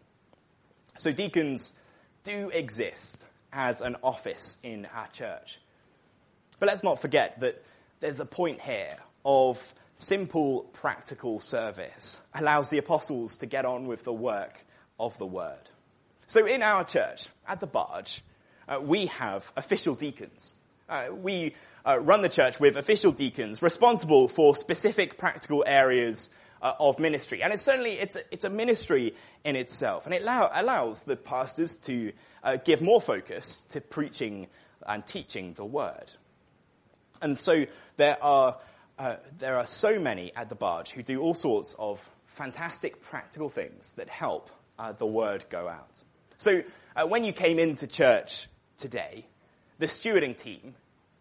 So 0.98 1.10
deacons 1.10 1.72
do 2.22 2.50
exist 2.50 3.24
as 3.54 3.80
an 3.80 3.96
office 4.02 4.58
in 4.62 4.86
our 4.94 5.08
church. 5.08 5.58
But 6.58 6.66
let's 6.66 6.82
not 6.82 7.00
forget 7.00 7.40
that 7.40 7.62
there's 8.00 8.20
a 8.20 8.26
point 8.26 8.60
here 8.60 8.96
of 9.24 9.74
simple, 9.94 10.62
practical 10.72 11.40
service 11.40 12.18
allows 12.34 12.68
the 12.68 12.78
apostles 12.78 13.38
to 13.38 13.46
get 13.46 13.64
on 13.64 13.86
with 13.86 14.04
the 14.04 14.12
work 14.12 14.64
of 14.98 15.16
the 15.18 15.26
word. 15.26 15.70
So 16.26 16.46
in 16.46 16.62
our 16.62 16.84
church, 16.84 17.28
at 17.46 17.60
the 17.60 17.66
Barge, 17.66 18.22
uh, 18.68 18.80
we 18.82 19.06
have 19.06 19.50
official 19.56 19.94
deacons. 19.94 20.54
Uh, 20.88 21.06
we 21.12 21.54
uh, 21.84 21.98
run 22.00 22.22
the 22.22 22.28
church 22.28 22.58
with 22.58 22.76
official 22.76 23.12
deacons 23.12 23.62
responsible 23.62 24.28
for 24.28 24.56
specific 24.56 25.18
practical 25.18 25.64
areas 25.66 26.30
uh, 26.64 26.72
of 26.80 26.98
ministry. 26.98 27.42
And 27.42 27.52
it's 27.52 27.62
certainly, 27.62 27.92
it's 27.92 28.16
a, 28.16 28.20
it's 28.32 28.44
a 28.44 28.50
ministry 28.50 29.14
in 29.44 29.54
itself. 29.54 30.06
And 30.06 30.14
it 30.14 30.22
allow, 30.22 30.50
allows 30.52 31.02
the 31.02 31.14
pastors 31.14 31.76
to 31.80 32.12
uh, 32.42 32.56
give 32.56 32.80
more 32.80 33.00
focus 33.00 33.62
to 33.68 33.80
preaching 33.80 34.48
and 34.86 35.06
teaching 35.06 35.52
the 35.52 35.64
word. 35.64 36.10
And 37.20 37.38
so 37.38 37.66
there 37.98 38.22
are, 38.22 38.56
uh, 38.98 39.16
there 39.38 39.56
are 39.56 39.66
so 39.66 39.98
many 39.98 40.32
at 40.34 40.48
the 40.48 40.54
barge 40.54 40.90
who 40.90 41.02
do 41.02 41.20
all 41.20 41.34
sorts 41.34 41.76
of 41.78 42.08
fantastic 42.26 43.02
practical 43.02 43.50
things 43.50 43.92
that 43.92 44.08
help 44.08 44.50
uh, 44.78 44.92
the 44.92 45.06
word 45.06 45.44
go 45.50 45.68
out. 45.68 46.02
So 46.38 46.62
uh, 46.96 47.06
when 47.06 47.24
you 47.24 47.32
came 47.32 47.58
into 47.58 47.86
church 47.86 48.48
today, 48.78 49.26
the 49.78 49.86
stewarding 49.86 50.36
team 50.36 50.74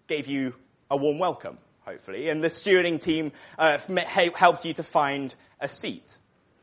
gave 0.07 0.27
you 0.27 0.55
a 0.89 0.97
warm 0.97 1.19
welcome 1.19 1.57
hopefully, 1.85 2.29
and 2.29 2.43
the 2.43 2.47
stewarding 2.47 2.99
team 2.99 3.31
uh, 3.57 3.77
helps 4.07 4.65
you 4.65 4.73
to 4.73 4.83
find 4.83 5.35
a 5.59 5.69
seat. 5.69 6.17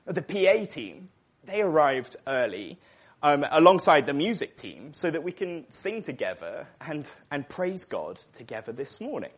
The 0.07 0.23
PA 0.23 0.65
team, 0.73 1.09
they 1.45 1.63
arrived 1.63 2.17
early 2.27 2.79
um, 3.23 3.45
alongside 3.51 4.07
the 4.07 4.15
music 4.15 4.57
team 4.57 4.93
so 4.93 5.11
that 5.11 5.23
we 5.23 5.33
can 5.33 5.71
sing 5.71 6.03
together 6.03 6.67
and, 6.81 7.11
and 7.31 7.49
praise 7.49 7.85
God 7.85 8.17
together 8.33 8.73
this 8.73 9.01
morning. 9.01 9.31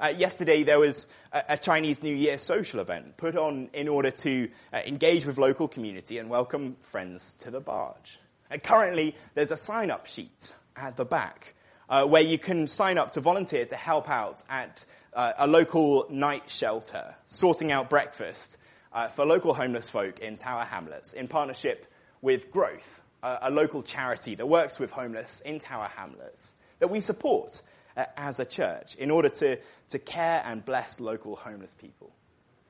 Uh, 0.00 0.08
yesterday 0.16 0.62
there 0.62 0.78
was 0.78 1.08
a, 1.32 1.44
a, 1.50 1.58
Chinese 1.58 2.04
New 2.04 2.14
Year 2.14 2.38
social 2.38 2.78
event 2.78 3.16
put 3.16 3.36
on 3.36 3.68
in 3.72 3.88
order 3.88 4.12
to 4.12 4.48
uh, 4.72 4.80
engage 4.86 5.26
with 5.26 5.38
local 5.38 5.66
community 5.66 6.18
and 6.18 6.30
welcome 6.30 6.76
friends 6.82 7.34
to 7.40 7.50
the 7.50 7.60
barge. 7.60 8.20
And 8.48 8.62
currently 8.62 9.16
there's 9.34 9.50
a 9.50 9.56
sign-up 9.56 10.06
sheet 10.06 10.54
at 10.76 10.96
the 10.96 11.04
back 11.04 11.54
uh, 11.88 12.06
where 12.06 12.22
you 12.22 12.38
can 12.38 12.66
sign 12.66 12.98
up 12.98 13.12
to 13.12 13.20
volunteer 13.20 13.64
to 13.66 13.76
help 13.76 14.08
out 14.08 14.42
at 14.48 14.84
uh, 15.14 15.32
a 15.38 15.46
local 15.46 16.06
night 16.10 16.48
shelter, 16.50 17.14
sorting 17.26 17.72
out 17.72 17.90
breakfast 17.90 18.56
uh, 18.92 19.08
for 19.08 19.24
local 19.24 19.54
homeless 19.54 19.88
folk 19.88 20.18
in 20.20 20.36
Tower 20.36 20.64
Hamlets 20.64 21.12
in 21.12 21.28
partnership 21.28 21.90
with 22.20 22.50
Growth, 22.50 23.00
a 23.22 23.50
local 23.50 23.82
charity 23.82 24.34
that 24.34 24.46
works 24.46 24.78
with 24.78 24.90
homeless 24.90 25.40
in 25.40 25.58
Tower 25.60 25.88
Hamlets 25.96 26.54
that 26.78 26.88
we 26.88 27.00
support 27.00 27.62
uh, 27.96 28.04
as 28.16 28.40
a 28.40 28.44
church 28.44 28.94
in 28.96 29.10
order 29.10 29.28
to, 29.28 29.58
to 29.88 29.98
care 29.98 30.42
and 30.44 30.64
bless 30.64 31.00
local 31.00 31.36
homeless 31.36 31.74
people. 31.74 32.12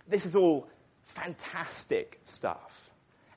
This 0.07 0.25
is 0.25 0.35
all 0.35 0.69
fantastic 1.07 2.21
stuff. 2.25 2.88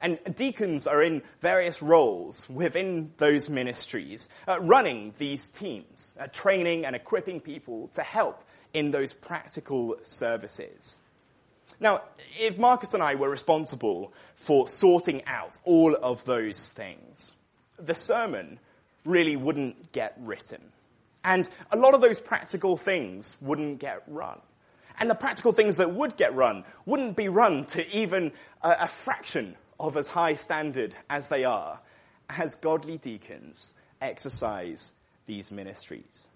And 0.01 0.19
deacons 0.35 0.87
are 0.87 1.03
in 1.03 1.21
various 1.41 1.81
roles 1.83 2.49
within 2.49 3.13
those 3.17 3.49
ministries, 3.49 4.29
uh, 4.47 4.59
running 4.59 5.13
these 5.19 5.47
teams, 5.49 6.15
uh, 6.19 6.25
training 6.27 6.85
and 6.85 6.95
equipping 6.95 7.39
people 7.39 7.89
to 7.93 8.01
help 8.01 8.43
in 8.73 8.89
those 8.89 9.13
practical 9.13 9.97
services. 10.01 10.97
Now, 11.79 12.01
if 12.39 12.57
Marcus 12.57 12.93
and 12.93 13.03
I 13.03 13.15
were 13.15 13.29
responsible 13.29 14.13
for 14.35 14.67
sorting 14.67 15.23
out 15.25 15.57
all 15.65 15.95
of 15.95 16.25
those 16.25 16.69
things, 16.69 17.33
the 17.77 17.95
sermon 17.95 18.59
really 19.05 19.35
wouldn't 19.35 19.91
get 19.91 20.15
written. 20.19 20.61
And 21.23 21.47
a 21.71 21.77
lot 21.77 21.93
of 21.93 22.01
those 22.01 22.19
practical 22.19 22.77
things 22.77 23.37
wouldn't 23.41 23.79
get 23.79 24.03
run. 24.07 24.39
And 24.99 25.09
the 25.09 25.15
practical 25.15 25.51
things 25.51 25.77
that 25.77 25.93
would 25.93 26.17
get 26.17 26.35
run 26.35 26.63
wouldn't 26.85 27.15
be 27.15 27.29
run 27.29 27.65
to 27.67 27.87
even 27.95 28.31
a, 28.61 28.77
a 28.81 28.87
fraction 28.87 29.55
of 29.81 29.97
as 29.97 30.07
high 30.07 30.35
standard 30.35 30.95
as 31.09 31.27
they 31.27 31.43
are, 31.43 31.79
as 32.29 32.55
godly 32.55 32.97
deacons 32.97 33.73
exercise 33.99 34.93
these 35.25 35.51
ministries. 35.51 36.27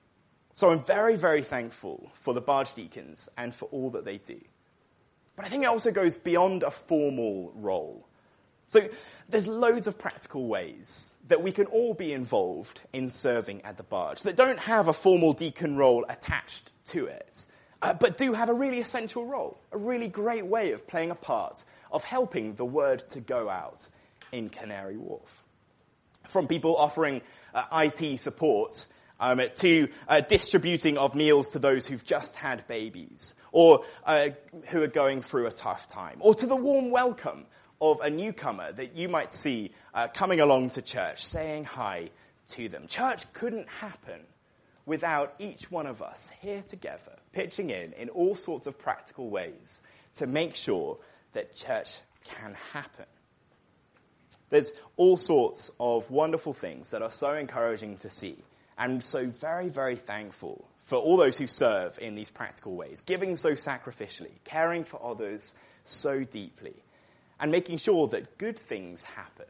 So 0.54 0.72
I'm 0.72 0.84
very, 0.84 1.16
very 1.16 1.44
thankful 1.44 2.12
for 2.16 2.34
the 2.34 2.42
barge 2.42 2.74
deacons 2.74 3.30
and 3.38 3.54
for 3.54 3.66
all 3.66 3.92
that 3.92 4.04
they 4.04 4.18
do. 4.18 4.40
But 5.36 5.46
I 5.46 5.50
think 5.50 5.64
it 5.64 5.68
also 5.68 5.92
goes 5.92 6.18
beyond 6.18 6.64
a 6.64 6.72
formal 6.72 7.52
role. 7.56 8.08
So 8.68 8.90
there's 9.30 9.48
loads 9.48 9.86
of 9.86 10.00
practical 10.00 10.48
ways 10.48 11.14
that 11.28 11.44
we 11.44 11.52
can 11.52 11.68
all 11.68 11.94
be 11.94 12.14
involved 12.14 12.82
in 12.94 13.12
serving 13.12 13.62
at 13.62 13.78
the 13.78 13.84
barge 13.84 14.22
that 14.24 14.36
don't 14.36 14.60
have 14.60 14.88
a 14.88 14.94
formal 14.94 15.34
deacon 15.34 15.78
role 15.78 16.06
attached 16.10 16.72
to 16.86 17.06
it. 17.06 17.46
uh, 17.82 17.94
but 17.94 18.18
do 18.18 18.34
have 18.34 18.50
a 18.50 18.54
really 18.54 18.80
essential 18.80 19.26
role, 19.26 19.60
a 19.72 19.78
really 19.78 20.08
great 20.08 20.46
way 20.46 20.72
of 20.72 20.88
playing 20.88 21.12
a 21.12 21.16
part 21.16 21.64
of 21.96 22.04
helping 22.04 22.54
the 22.56 22.66
word 22.66 23.00
to 23.08 23.22
go 23.22 23.50
out 23.50 23.88
in 24.34 24.50
Canary 24.50 24.98
Wharf. 24.98 25.44
From 26.28 26.46
people 26.46 26.76
offering 26.76 27.22
uh, 27.54 27.64
IT 27.72 28.20
support 28.20 28.86
um, 29.18 29.42
to 29.56 29.88
uh, 30.10 30.20
distributing 30.20 30.98
of 30.98 31.16
meals 31.16 31.52
to 31.52 31.60
those 31.60 31.88
who've 31.88 32.04
just 32.04 32.36
had 32.36 32.68
babies 32.68 33.34
or 33.54 33.86
uh, 34.06 34.32
who 34.72 34.84
are 34.84 34.88
going 34.88 35.22
through 35.22 35.48
a 35.48 35.52
tough 35.52 35.88
time, 35.88 36.18
or 36.20 36.36
to 36.36 36.46
the 36.46 36.56
warm 36.58 36.92
welcome 36.92 37.46
of 37.80 38.02
a 38.02 38.10
newcomer 38.10 38.74
that 38.74 38.98
you 38.98 39.08
might 39.08 39.32
see 39.32 39.72
uh, 39.94 40.10
coming 40.10 40.42
along 40.42 40.72
to 40.72 40.82
church, 40.82 41.26
saying 41.26 41.64
hi 41.64 42.10
to 42.50 42.68
them. 42.68 42.88
Church 42.88 43.32
couldn't 43.32 43.70
happen 43.70 44.20
without 44.86 45.34
each 45.40 45.72
one 45.72 45.86
of 45.86 46.02
us 46.02 46.30
here 46.42 46.62
together, 46.62 47.14
pitching 47.32 47.70
in 47.70 47.94
in 47.94 48.10
all 48.10 48.36
sorts 48.36 48.68
of 48.68 48.78
practical 48.78 49.30
ways 49.30 49.82
to 50.16 50.28
make 50.28 50.56
sure 50.56 50.98
that 51.36 51.56
church 51.56 52.00
can 52.24 52.56
happen. 52.74 53.06
There's 54.50 54.74
all 54.98 55.18
sorts 55.18 55.72
of 55.80 56.10
wonderful 56.10 56.54
things 56.54 56.92
that 56.92 57.02
are 57.02 57.12
so 57.12 57.34
encouraging 57.34 57.98
to 57.98 58.10
see 58.10 58.38
and 58.78 59.04
so 59.04 59.28
very, 59.28 59.70
very 59.70 59.96
thankful 59.96 60.68
for 60.84 60.98
all 60.98 61.18
those 61.18 61.38
who 61.38 61.48
serve 61.48 61.98
in 62.00 62.16
these 62.16 62.30
practical 62.30 62.76
ways, 62.76 63.02
giving 63.02 63.38
so 63.38 63.54
sacrificially, 63.54 64.32
caring 64.44 64.84
for 64.84 65.04
others 65.04 65.54
so 65.86 66.24
deeply, 66.24 66.76
and 67.40 67.52
making 67.52 67.78
sure 67.78 68.08
that 68.08 68.38
good 68.38 68.58
things 68.58 69.04
happen 69.04 69.46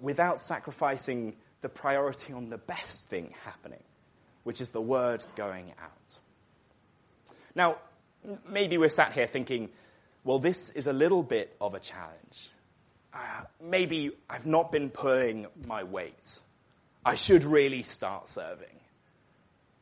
without 0.00 0.40
sacrificing 0.40 1.36
the 1.60 1.68
priority 1.68 2.32
on 2.32 2.50
the 2.50 2.58
best 2.58 3.08
thing 3.08 3.32
happening, 3.44 3.82
which 4.42 4.60
is 4.60 4.70
the 4.70 4.80
word 4.80 5.24
going 5.36 5.72
out. 5.80 6.18
Now, 7.54 7.76
maybe 8.48 8.78
we're 8.78 8.88
sat 8.88 9.12
here 9.12 9.26
thinking, 9.26 9.68
well, 10.24 10.38
this 10.38 10.70
is 10.70 10.86
a 10.86 10.92
little 10.92 11.22
bit 11.22 11.54
of 11.60 11.74
a 11.74 11.80
challenge. 11.80 12.50
Uh, 13.12 13.18
maybe 13.60 14.12
I've 14.30 14.46
not 14.46 14.72
been 14.72 14.90
pulling 14.90 15.46
my 15.66 15.82
weight. 15.82 16.38
I 17.04 17.16
should 17.16 17.44
really 17.44 17.82
start 17.82 18.28
serving. 18.28 18.68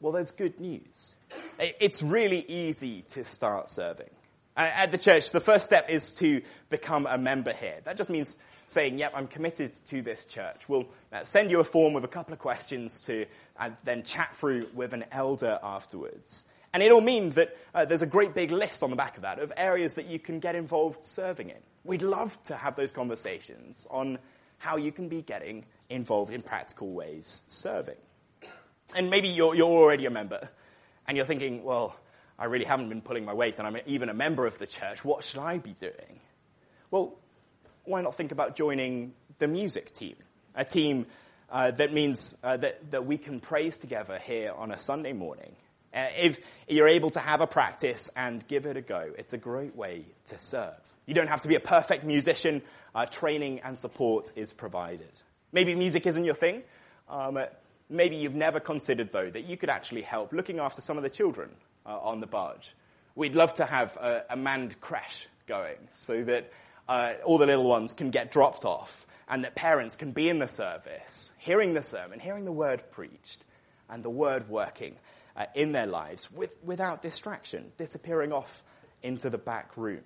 Well, 0.01 0.13
there's 0.13 0.31
good 0.31 0.59
news. 0.59 1.15
It's 1.59 2.03
really 2.03 2.45
easy 2.49 3.03
to 3.11 3.23
start 3.23 3.71
serving. 3.71 4.09
At 4.57 4.91
the 4.91 4.99
church, 4.99 5.31
the 5.31 5.41
first 5.41 5.67
step 5.67 5.91
is 5.91 6.13
to 6.15 6.43
become 6.71 7.07
a 7.07 7.19
member 7.19 7.53
here. 7.53 7.77
That 7.85 7.97
just 7.97 8.11
means 8.11 8.39
saying, 8.67 8.99
yep, 8.99 9.13
I'm 9.15 9.27
committed 9.27 9.75
to 9.89 10.01
this 10.01 10.25
church. 10.25 10.69
We'll 10.69 10.87
uh, 11.13 11.25
send 11.25 11.51
you 11.51 11.61
a 11.61 11.65
form 11.65 11.93
with 11.93 12.05
a 12.05 12.09
couple 12.09 12.33
of 12.33 12.39
questions 12.39 13.01
to 13.07 13.27
and 13.59 13.77
then 13.85 14.05
chat 14.05 14.35
through 14.37 14.69
with 14.75 14.93
an 14.93 15.05
elder 15.13 15.59
afterwards. 15.63 16.45
And 16.73 16.83
it'll 16.83 17.01
mean 17.01 17.31
that 17.31 17.57
uh, 17.75 17.85
there's 17.85 18.03
a 18.03 18.07
great 18.07 18.35
big 18.35 18.53
list 18.53 18.83
on 18.83 18.91
the 18.91 18.97
back 18.97 19.17
of 19.17 19.23
that 19.23 19.39
of 19.41 19.53
areas 19.57 19.97
that 19.97 20.07
you 20.07 20.19
can 20.19 20.39
get 20.39 20.55
involved 20.55 21.05
serving 21.05 21.51
in. 21.51 21.57
We'd 21.85 22.03
love 22.03 22.41
to 22.45 22.57
have 22.57 22.77
those 22.77 22.93
conversations 22.93 23.87
on 23.91 24.19
how 24.59 24.77
you 24.77 24.93
can 24.93 25.09
be 25.09 25.23
getting 25.23 25.65
involved 25.89 26.33
in 26.33 26.43
practical 26.43 26.93
ways 26.93 27.43
serving. 27.49 27.97
And 28.95 29.11
maybe 29.11 29.29
you're, 29.29 29.55
you're 29.55 29.67
already 29.67 30.07
a 30.07 30.11
member 30.11 30.49
and 31.07 31.17
you're 31.17 31.27
thinking, 31.27 31.65
well, 31.65 31.97
I 32.39 32.45
really 32.45 32.65
haven't 32.65 32.89
been 32.89 33.03
pulling 33.03 33.25
my 33.25 33.35
weight 33.35 33.59
and 33.59 33.67
I'm 33.67 33.79
even 33.87 34.09
a 34.09 34.15
member 34.15 34.47
of 34.47 34.59
the 34.59 34.67
church. 34.67 35.05
What 35.05 35.25
should 35.25 35.41
I 35.41 35.59
be 35.59 35.73
doing? 35.73 36.21
Well, 36.91 37.19
why 37.85 38.03
not 38.03 38.15
think 38.15 38.33
about 38.33 38.57
joining 38.57 39.15
the 39.39 39.49
music 39.49 39.93
team? 39.93 40.17
A 40.55 40.65
team 40.65 41.07
uh, 41.51 41.73
that 41.73 41.93
means 41.93 42.37
uh, 42.45 42.57
that, 42.59 42.91
that 42.93 43.07
we 43.07 43.19
can 43.19 43.41
praise 43.41 43.79
together 43.79 44.19
here 44.19 44.53
on 44.57 44.71
a 44.71 44.79
Sunday 44.79 45.13
morning. 45.13 45.57
Uh, 45.93 46.07
if 46.17 46.39
you're 46.69 46.89
able 46.89 47.11
to 47.11 47.21
have 47.21 47.41
a 47.41 47.47
practice 47.47 48.11
and 48.17 48.47
give 48.47 48.67
it 48.67 48.77
a 48.77 48.81
go, 48.81 49.11
it's 49.19 49.33
a 49.33 49.39
great 49.39 49.75
way 49.75 50.05
to 50.27 50.39
serve. 50.39 50.75
You 51.07 51.15
don't 51.15 51.29
have 51.29 51.41
to 51.41 51.49
be 51.49 51.57
a 51.57 51.61
perfect 51.61 52.05
musician. 52.05 52.63
Uh, 52.95 53.07
training 53.07 53.61
and 53.61 53.79
support 53.79 54.33
is 54.37 54.53
provided. 54.53 55.11
Maybe 55.53 55.75
music 55.75 56.07
isn't 56.07 56.25
your 56.25 56.35
thing. 56.35 56.63
Um, 57.09 57.39
maybe 57.89 58.17
you've 58.17 58.37
never 58.37 58.61
considered, 58.61 59.11
though, 59.11 59.29
that 59.29 59.43
you 59.43 59.57
could 59.57 59.71
actually 59.71 60.03
help 60.03 60.33
looking 60.33 60.61
after 60.61 60.81
some 60.81 60.97
of 60.97 61.03
the 61.03 61.11
children 61.11 61.51
uh, 61.85 61.99
on 61.99 62.21
the 62.21 62.27
barge. 62.27 62.75
We'd 63.17 63.35
love 63.35 63.55
to 63.55 63.67
have 63.67 63.97
a, 63.97 64.25
a 64.31 64.37
manned 64.37 64.81
crash 64.81 65.27
going 65.49 65.77
so 65.95 66.23
that 66.23 66.53
uh, 66.89 67.15
all 67.25 67.39
the 67.39 67.47
little 67.47 67.69
ones 67.69 67.95
can 67.95 68.11
get 68.11 68.31
dropped 68.31 68.65
off 68.65 69.07
and 69.29 69.45
that 69.45 69.57
parents 69.57 69.97
can 69.97 70.13
be 70.13 70.29
in 70.29 70.39
the 70.39 70.49
service, 70.49 71.33
hearing 71.39 71.75
the 71.75 71.83
sermon, 71.83 72.21
hearing 72.21 72.45
the 72.45 72.53
word 72.53 72.83
preached, 72.93 73.45
and 73.89 74.05
the 74.05 74.11
word 74.11 74.49
working 74.49 74.95
uh, 75.37 75.47
in 75.55 75.73
their 75.73 75.87
lives 75.87 76.31
with, 76.31 76.51
without 76.63 77.03
distraction, 77.03 77.73
disappearing 77.77 78.33
off 78.33 78.63
into 79.03 79.31
the 79.31 79.39
back 79.39 79.77
room. 79.77 80.03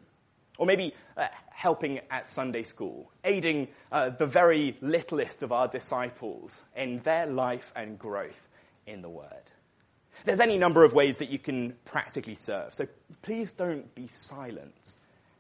Or 0.57 0.67
maybe 0.67 0.95
uh, 1.17 1.27
helping 1.51 2.01
at 2.11 2.29
Sunday 2.29 2.63
school, 2.63 3.11
aiding 3.25 3.69
uh, 3.91 4.11
the 4.11 4.27
very 4.27 4.77
littlest 4.81 5.43
of 5.43 5.51
our 5.51 5.67
disciples 5.67 6.63
in 6.77 7.01
their 7.01 7.27
life 7.27 7.73
and 7.75 7.99
growth 7.99 8.41
in 8.87 9.03
the 9.03 9.09
Word. 9.09 9.53
There's 10.25 10.39
any 10.41 10.59
number 10.59 10.85
of 10.85 10.93
ways 10.93 11.19
that 11.19 11.31
you 11.31 11.41
can 11.41 11.75
practically 11.85 12.37
serve, 12.37 12.73
so 12.73 12.87
please 13.23 13.53
don't 13.53 13.93
be 13.97 14.07
silent. 14.07 14.97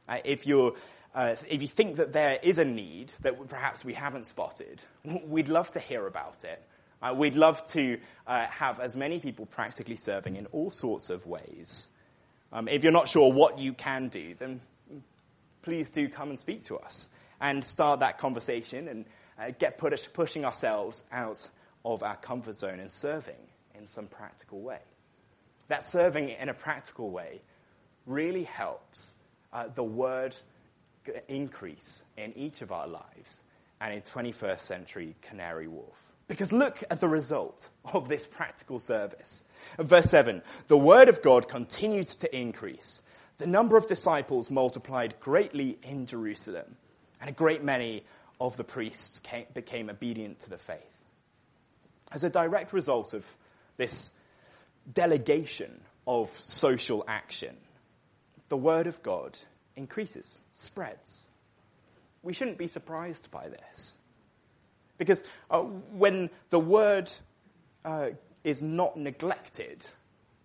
Uh, 0.08 0.18
if, 0.24 0.48
you're, 0.48 0.74
uh, 1.14 1.36
if 1.48 1.62
you 1.62 1.68
think 1.68 1.96
that 1.96 2.12
there 2.12 2.40
is 2.42 2.58
a 2.58 2.64
need 2.64 3.12
that 3.22 3.48
perhaps 3.48 3.84
we 3.84 3.94
haven't 3.94 4.26
spotted, 4.26 4.82
we'd 5.26 5.48
love 5.48 5.70
to 5.72 5.78
hear 5.78 6.06
about 6.08 6.42
it. 6.42 6.60
Uh, 7.04 7.12
we'd 7.12 7.36
love 7.36 7.64
to 7.66 7.98
uh, 8.26 8.46
have 8.46 8.80
as 8.80 8.96
many 8.96 9.20
people 9.20 9.44
practically 9.44 9.96
serving 9.96 10.36
in 10.36 10.46
all 10.46 10.70
sorts 10.70 11.10
of 11.10 11.26
ways. 11.26 11.88
Um, 12.50 12.66
if 12.66 12.82
you're 12.82 12.92
not 12.92 13.08
sure 13.08 13.30
what 13.30 13.58
you 13.58 13.74
can 13.74 14.08
do, 14.08 14.34
then 14.38 14.62
please 15.60 15.90
do 15.90 16.08
come 16.08 16.30
and 16.30 16.40
speak 16.40 16.64
to 16.64 16.78
us 16.78 17.10
and 17.42 17.62
start 17.62 18.00
that 18.00 18.16
conversation 18.16 18.88
and 18.88 19.04
uh, 19.38 19.50
get 19.58 19.76
push, 19.76 20.08
pushing 20.14 20.46
ourselves 20.46 21.04
out 21.12 21.46
of 21.84 22.02
our 22.02 22.16
comfort 22.16 22.56
zone 22.56 22.80
and 22.80 22.90
serving 22.90 23.34
in 23.78 23.86
some 23.86 24.06
practical 24.06 24.62
way. 24.62 24.80
That 25.68 25.84
serving 25.84 26.30
in 26.30 26.48
a 26.48 26.54
practical 26.54 27.10
way 27.10 27.42
really 28.06 28.44
helps 28.44 29.14
uh, 29.52 29.68
the 29.74 29.84
word 29.84 30.34
increase 31.28 32.02
in 32.16 32.32
each 32.38 32.62
of 32.62 32.72
our 32.72 32.88
lives 32.88 33.42
and 33.78 33.92
in 33.92 34.00
21st 34.00 34.60
century 34.60 35.14
Canary 35.20 35.68
Wharf. 35.68 36.03
Because 36.26 36.52
look 36.52 36.82
at 36.90 37.00
the 37.00 37.08
result 37.08 37.68
of 37.92 38.08
this 38.08 38.26
practical 38.26 38.78
service. 38.78 39.44
Verse 39.78 40.06
7 40.06 40.42
The 40.68 40.78
word 40.78 41.08
of 41.08 41.22
God 41.22 41.48
continues 41.48 42.16
to 42.16 42.36
increase 42.36 43.02
the 43.38 43.46
number 43.46 43.76
of 43.76 43.86
disciples 43.86 44.50
multiplied 44.50 45.16
greatly 45.20 45.78
in 45.82 46.06
Jerusalem, 46.06 46.76
and 47.20 47.28
a 47.28 47.32
great 47.32 47.62
many 47.62 48.04
of 48.40 48.56
the 48.56 48.64
priests 48.64 49.20
came, 49.20 49.46
became 49.54 49.90
obedient 49.90 50.40
to 50.40 50.50
the 50.50 50.58
faith. 50.58 50.78
As 52.12 52.24
a 52.24 52.30
direct 52.30 52.72
result 52.72 53.12
of 53.12 53.34
this 53.76 54.12
delegation 54.92 55.80
of 56.06 56.30
social 56.30 57.04
action, 57.08 57.56
the 58.48 58.56
word 58.56 58.86
of 58.86 59.02
God 59.02 59.36
increases, 59.76 60.40
spreads. 60.52 61.26
We 62.22 62.32
shouldn't 62.32 62.58
be 62.58 62.68
surprised 62.68 63.30
by 63.30 63.48
this. 63.48 63.96
Because 65.04 65.22
uh, 65.50 65.60
when 65.60 66.30
the 66.50 66.58
word 66.58 67.10
uh, 67.84 68.10
is 68.42 68.62
not 68.62 68.96
neglected, 68.96 69.86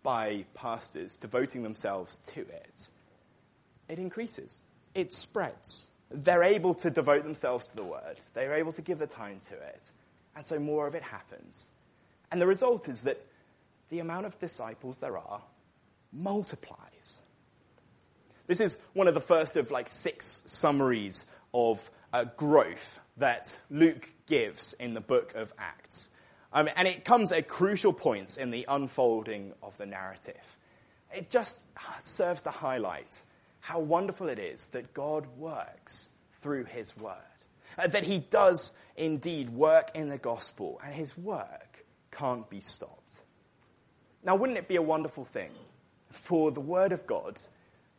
by 0.03 0.45
pastors 0.53 1.17
devoting 1.17 1.63
themselves 1.63 2.19
to 2.19 2.41
it, 2.41 2.89
it 3.87 3.99
increases. 3.99 4.61
It 4.95 5.11
spreads. 5.11 5.87
They're 6.11 6.43
able 6.43 6.73
to 6.75 6.89
devote 6.89 7.23
themselves 7.23 7.67
to 7.67 7.75
the 7.75 7.83
word. 7.83 8.17
They're 8.33 8.55
able 8.55 8.71
to 8.73 8.81
give 8.81 8.99
the 8.99 9.07
time 9.07 9.39
to 9.49 9.53
it. 9.55 9.91
And 10.35 10.45
so 10.45 10.59
more 10.59 10.87
of 10.87 10.95
it 10.95 11.03
happens. 11.03 11.69
And 12.31 12.41
the 12.41 12.47
result 12.47 12.87
is 12.87 13.03
that 13.03 13.23
the 13.89 13.99
amount 13.99 14.25
of 14.25 14.39
disciples 14.39 14.99
there 14.99 15.17
are 15.17 15.41
multiplies. 16.11 17.21
This 18.47 18.61
is 18.61 18.79
one 18.93 19.07
of 19.07 19.13
the 19.13 19.19
first 19.19 19.57
of 19.57 19.69
like 19.69 19.89
six 19.89 20.41
summaries 20.45 21.25
of 21.53 21.89
uh, 22.13 22.25
growth 22.35 22.99
that 23.17 23.55
Luke 23.69 24.09
gives 24.29 24.73
in 24.73 24.93
the 24.93 25.01
book 25.01 25.33
of 25.35 25.51
Acts. 25.57 26.11
Um, 26.53 26.69
and 26.75 26.87
it 26.87 27.03
comes 27.03 27.31
at 27.31 27.47
crucial 27.47 27.91
points 27.91 28.37
in 28.37 28.51
the 28.51 28.65
unfolding 28.69 29.53
of 29.61 29.77
the 29.77 29.85
narrative. 29.85 30.57
It 31.13 31.29
just 31.29 31.65
serves 32.03 32.43
to 32.43 32.51
highlight 32.51 33.21
how 33.59 33.79
wonderful 33.79 34.29
it 34.29 34.39
is 34.39 34.67
that 34.67 34.93
God 34.93 35.27
works 35.37 36.09
through 36.41 36.65
his 36.65 36.95
word. 36.97 37.17
Uh, 37.77 37.87
that 37.87 38.03
he 38.03 38.19
does 38.19 38.73
indeed 38.97 39.49
work 39.49 39.91
in 39.93 40.09
the 40.09 40.17
gospel, 40.17 40.79
and 40.83 40.93
his 40.93 41.17
work 41.17 41.85
can't 42.11 42.49
be 42.49 42.61
stopped. 42.61 43.19
Now, 44.23 44.35
wouldn't 44.35 44.57
it 44.57 44.67
be 44.67 44.75
a 44.75 44.81
wonderful 44.81 45.23
thing 45.23 45.51
for 46.09 46.51
the 46.51 46.61
word 46.61 46.91
of 46.91 47.05
God 47.05 47.39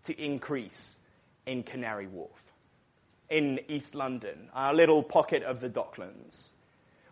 to 0.05 0.23
increase 0.23 0.99
in 1.47 1.62
Canary 1.62 2.07
Wharf, 2.07 2.49
in 3.31 3.61
East 3.69 3.95
London, 3.95 4.51
our 4.53 4.75
little 4.75 5.03
pocket 5.03 5.43
of 5.43 5.61
the 5.61 5.71
Docklands? 5.71 6.51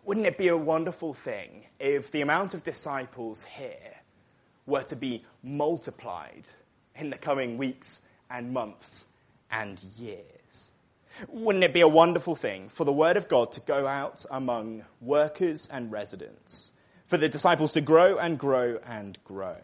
Wouldn't 0.03 0.27
it 0.27 0.37
be 0.37 0.49
a 0.49 0.57
wonderful 0.57 1.13
thing 1.13 1.65
if 1.79 2.11
the 2.11 2.21
amount 2.21 2.53
of 2.53 2.63
disciples 2.63 3.43
here 3.43 3.99
were 4.69 4.83
to 4.83 4.95
be 4.95 5.25
multiplied 5.43 6.43
in 6.95 7.09
the 7.09 7.17
coming 7.17 7.57
weeks 7.57 8.01
and 8.29 8.53
months 8.53 9.05
and 9.51 9.81
years. 9.97 10.71
Wouldn't 11.27 11.63
it 11.63 11.73
be 11.73 11.81
a 11.81 11.87
wonderful 11.87 12.35
thing 12.35 12.69
for 12.69 12.85
the 12.85 12.93
Word 12.93 13.17
of 13.17 13.27
God 13.27 13.51
to 13.53 13.61
go 13.61 13.87
out 13.87 14.25
among 14.29 14.85
workers 15.01 15.67
and 15.71 15.91
residents, 15.91 16.71
for 17.07 17.17
the 17.17 17.27
disciples 17.27 17.73
to 17.73 17.81
grow 17.81 18.17
and 18.17 18.37
grow 18.37 18.79
and 18.85 19.17
grow? 19.25 19.57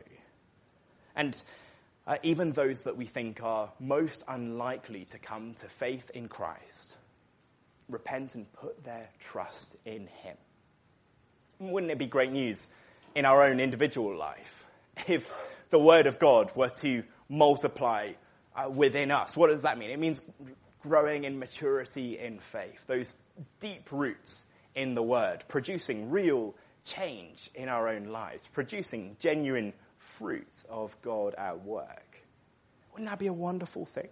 And 1.15 1.41
uh, 2.07 2.17
even 2.23 2.51
those 2.51 2.83
that 2.83 2.97
we 2.97 3.05
think 3.05 3.41
are 3.41 3.71
most 3.79 4.23
unlikely 4.27 5.05
to 5.05 5.17
come 5.17 5.53
to 5.55 5.67
faith 5.67 6.11
in 6.13 6.27
Christ, 6.27 6.95
repent 7.89 8.35
and 8.35 8.51
put 8.53 8.83
their 8.83 9.09
trust 9.19 9.75
in 9.85 10.07
Him. 10.07 10.37
Wouldn't 11.59 11.91
it 11.91 11.97
be 11.97 12.07
great 12.07 12.31
news 12.31 12.69
in 13.15 13.25
our 13.25 13.43
own 13.43 13.59
individual 13.59 14.15
life 14.15 14.65
if 15.07 15.31
the 15.69 15.79
Word 15.79 16.05
of 16.05 16.19
God 16.19 16.51
were 16.55 16.69
to 16.69 17.03
multiply 17.29 18.11
uh, 18.55 18.69
within 18.69 19.09
us? 19.11 19.35
What 19.35 19.47
does 19.47 19.63
that 19.63 19.77
mean? 19.77 19.89
It 19.89 19.99
means 19.99 20.21
growing 20.83 21.23
in 21.23 21.39
maturity 21.39 22.19
in 22.19 22.39
faith, 22.39 22.85
those 22.85 23.15
deep 23.59 23.91
roots 23.91 24.43
in 24.75 24.93
the 24.93 25.01
Word, 25.01 25.43
producing 25.47 26.11
real 26.11 26.53
change 26.83 27.49
in 27.55 27.67
our 27.67 27.87
own 27.87 28.05
lives, 28.05 28.47
producing 28.47 29.17
genuine 29.19 29.73
fruit 30.05 30.63
of 30.69 30.95
God 31.01 31.35
at 31.35 31.63
work. 31.63 32.17
Wouldn't 32.93 33.09
that 33.09 33.19
be 33.19 33.27
a 33.27 33.33
wonderful 33.33 33.85
thing? 33.85 34.07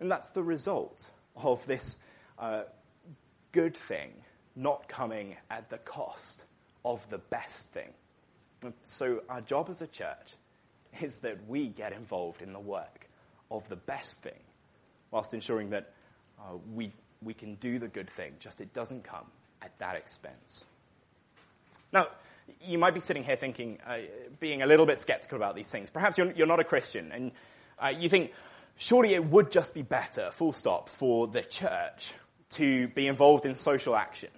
And 0.00 0.10
that's 0.10 0.30
the 0.30 0.42
result 0.42 1.08
of 1.36 1.64
this 1.66 1.98
uh, 2.38 2.62
good 3.52 3.76
thing 3.76 4.12
not 4.54 4.86
coming 4.88 5.36
at 5.50 5.70
the 5.70 5.78
cost 5.78 6.44
of 6.84 7.08
the 7.10 7.18
best 7.18 7.72
thing. 7.72 7.88
So, 8.84 9.22
our 9.28 9.40
job 9.40 9.68
as 9.70 9.82
a 9.82 9.86
church 9.86 10.34
is 11.00 11.16
that 11.16 11.48
we 11.48 11.68
get 11.68 11.92
involved 11.92 12.42
in 12.42 12.52
the 12.52 12.60
work 12.60 13.08
of 13.50 13.68
the 13.68 13.76
best 13.76 14.22
thing, 14.22 14.38
whilst 15.10 15.34
ensuring 15.34 15.70
that 15.70 15.90
uh, 16.38 16.56
we, 16.74 16.92
we 17.22 17.34
can 17.34 17.54
do 17.56 17.78
the 17.78 17.88
good 17.88 18.08
thing, 18.08 18.34
just 18.38 18.60
it 18.60 18.72
doesn't 18.72 19.02
come 19.02 19.26
at 19.62 19.76
that 19.78 19.96
expense. 19.96 20.64
Now, 21.92 22.08
you 22.60 22.78
might 22.78 22.94
be 22.94 23.00
sitting 23.00 23.24
here 23.24 23.36
thinking, 23.36 23.78
uh, 23.86 23.98
being 24.40 24.62
a 24.62 24.66
little 24.66 24.86
bit 24.86 24.98
skeptical 24.98 25.36
about 25.36 25.56
these 25.56 25.70
things. 25.70 25.90
Perhaps 25.90 26.18
you're, 26.18 26.32
you're 26.32 26.46
not 26.46 26.60
a 26.60 26.64
Christian, 26.64 27.12
and 27.12 27.32
uh, 27.78 27.88
you 27.88 28.08
think, 28.08 28.32
surely 28.76 29.14
it 29.14 29.24
would 29.24 29.50
just 29.50 29.74
be 29.74 29.82
better, 29.82 30.30
full 30.32 30.52
stop, 30.52 30.88
for 30.88 31.26
the 31.26 31.42
church 31.42 32.14
to 32.50 32.88
be 32.88 33.06
involved 33.06 33.46
in 33.46 33.54
social 33.54 33.96
action. 33.96 34.30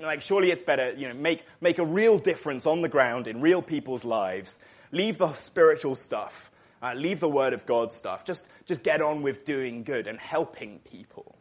Like, 0.00 0.22
surely 0.22 0.50
it's 0.50 0.62
better, 0.62 0.92
you 0.92 1.08
know, 1.08 1.14
make, 1.14 1.44
make 1.60 1.78
a 1.78 1.84
real 1.84 2.18
difference 2.18 2.66
on 2.66 2.82
the 2.82 2.88
ground 2.88 3.26
in 3.26 3.40
real 3.40 3.62
people's 3.62 4.04
lives. 4.04 4.58
Leave 4.90 5.18
the 5.18 5.32
spiritual 5.34 5.94
stuff. 5.94 6.50
Uh, 6.82 6.94
leave 6.94 7.20
the 7.20 7.28
Word 7.28 7.52
of 7.52 7.64
God 7.64 7.92
stuff. 7.92 8.24
Just, 8.24 8.46
just 8.66 8.82
get 8.82 9.00
on 9.00 9.22
with 9.22 9.44
doing 9.44 9.84
good 9.84 10.06
and 10.06 10.18
helping 10.18 10.80
people. 10.80 11.36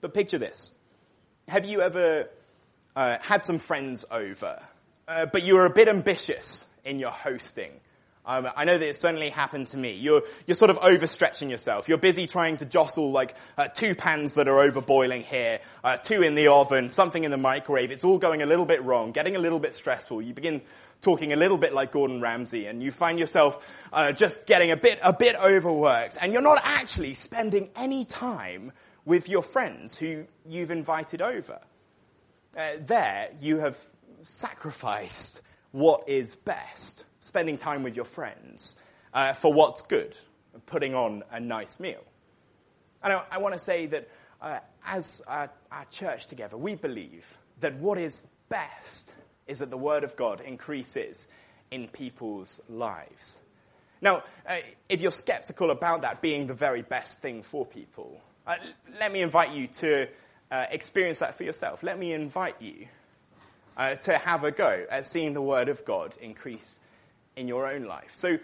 But 0.00 0.12
picture 0.12 0.38
this. 0.38 0.72
Have 1.48 1.64
you 1.64 1.80
ever 1.80 2.28
uh, 2.96 3.16
had 3.20 3.44
some 3.44 3.58
friends 3.58 4.04
over, 4.10 4.62
uh, 5.08 5.26
but 5.26 5.42
you 5.42 5.54
were 5.54 5.66
a 5.66 5.70
bit 5.70 5.88
ambitious 5.88 6.66
in 6.84 6.98
your 6.98 7.10
hosting? 7.10 7.72
Um, 8.24 8.48
I 8.54 8.64
know 8.64 8.78
that 8.78 8.88
it 8.88 8.94
certainly 8.94 9.30
happened 9.30 9.68
to 9.68 9.76
me. 9.76 9.94
You're, 9.94 10.22
you're 10.46 10.54
sort 10.54 10.70
of 10.70 10.78
overstretching 10.78 11.50
yourself. 11.50 11.88
You're 11.88 11.98
busy 11.98 12.28
trying 12.28 12.58
to 12.58 12.64
jostle 12.64 13.10
like 13.10 13.34
uh, 13.58 13.66
two 13.66 13.96
pans 13.96 14.34
that 14.34 14.46
are 14.46 14.60
over 14.60 14.80
boiling 14.80 15.22
here, 15.22 15.58
uh, 15.82 15.96
two 15.96 16.22
in 16.22 16.36
the 16.36 16.46
oven, 16.46 16.88
something 16.88 17.24
in 17.24 17.32
the 17.32 17.36
microwave. 17.36 17.90
It's 17.90 18.04
all 18.04 18.18
going 18.18 18.40
a 18.40 18.46
little 18.46 18.66
bit 18.66 18.84
wrong, 18.84 19.10
getting 19.10 19.34
a 19.34 19.40
little 19.40 19.58
bit 19.58 19.74
stressful. 19.74 20.22
You 20.22 20.34
begin 20.34 20.62
talking 21.00 21.32
a 21.32 21.36
little 21.36 21.58
bit 21.58 21.74
like 21.74 21.90
Gordon 21.90 22.20
Ramsay, 22.20 22.66
and 22.66 22.80
you 22.80 22.92
find 22.92 23.18
yourself 23.18 23.58
uh, 23.92 24.12
just 24.12 24.46
getting 24.46 24.70
a 24.70 24.76
bit 24.76 25.00
a 25.02 25.12
bit 25.12 25.34
overworked, 25.34 26.16
and 26.20 26.32
you're 26.32 26.42
not 26.42 26.60
actually 26.62 27.14
spending 27.14 27.70
any 27.74 28.04
time 28.04 28.70
with 29.04 29.28
your 29.28 29.42
friends 29.42 29.96
who 29.96 30.26
you've 30.48 30.70
invited 30.70 31.20
over. 31.20 31.58
Uh, 32.56 32.72
there, 32.80 33.30
you 33.40 33.58
have 33.58 33.78
sacrificed 34.24 35.40
what 35.70 36.08
is 36.08 36.36
best 36.36 37.04
spending 37.20 37.56
time 37.56 37.82
with 37.82 37.96
your 37.96 38.04
friends 38.04 38.76
uh, 39.14 39.32
for 39.32 39.52
what's 39.52 39.82
good, 39.82 40.14
putting 40.66 40.94
on 40.94 41.22
a 41.30 41.40
nice 41.40 41.80
meal. 41.80 42.02
And 43.02 43.12
I, 43.14 43.22
I 43.30 43.38
want 43.38 43.54
to 43.54 43.58
say 43.58 43.86
that 43.86 44.08
uh, 44.40 44.58
as 44.84 45.22
our, 45.26 45.50
our 45.70 45.84
church 45.86 46.26
together, 46.26 46.56
we 46.56 46.74
believe 46.74 47.26
that 47.60 47.76
what 47.76 47.98
is 47.98 48.26
best 48.48 49.12
is 49.46 49.60
that 49.60 49.70
the 49.70 49.78
Word 49.78 50.04
of 50.04 50.16
God 50.16 50.40
increases 50.40 51.28
in 51.70 51.88
people's 51.88 52.60
lives. 52.68 53.38
Now, 54.02 54.24
uh, 54.46 54.56
if 54.88 55.00
you're 55.00 55.10
skeptical 55.10 55.70
about 55.70 56.02
that 56.02 56.20
being 56.20 56.48
the 56.48 56.54
very 56.54 56.82
best 56.82 57.22
thing 57.22 57.42
for 57.42 57.64
people, 57.64 58.20
uh, 58.46 58.56
let 58.98 59.12
me 59.12 59.22
invite 59.22 59.52
you 59.52 59.68
to 59.68 60.08
uh, 60.52 60.66
experience 60.70 61.20
that 61.20 61.34
for 61.34 61.44
yourself. 61.44 61.82
Let 61.82 61.98
me 61.98 62.12
invite 62.12 62.60
you 62.60 62.86
uh, 63.74 63.94
to 63.94 64.18
have 64.18 64.44
a 64.44 64.50
go 64.50 64.84
at 64.90 65.06
seeing 65.06 65.32
the 65.32 65.40
Word 65.40 65.70
of 65.70 65.82
God 65.86 66.14
increase 66.20 66.78
in 67.36 67.48
your 67.48 67.66
own 67.66 67.84
life. 67.84 68.10
So 68.12 68.36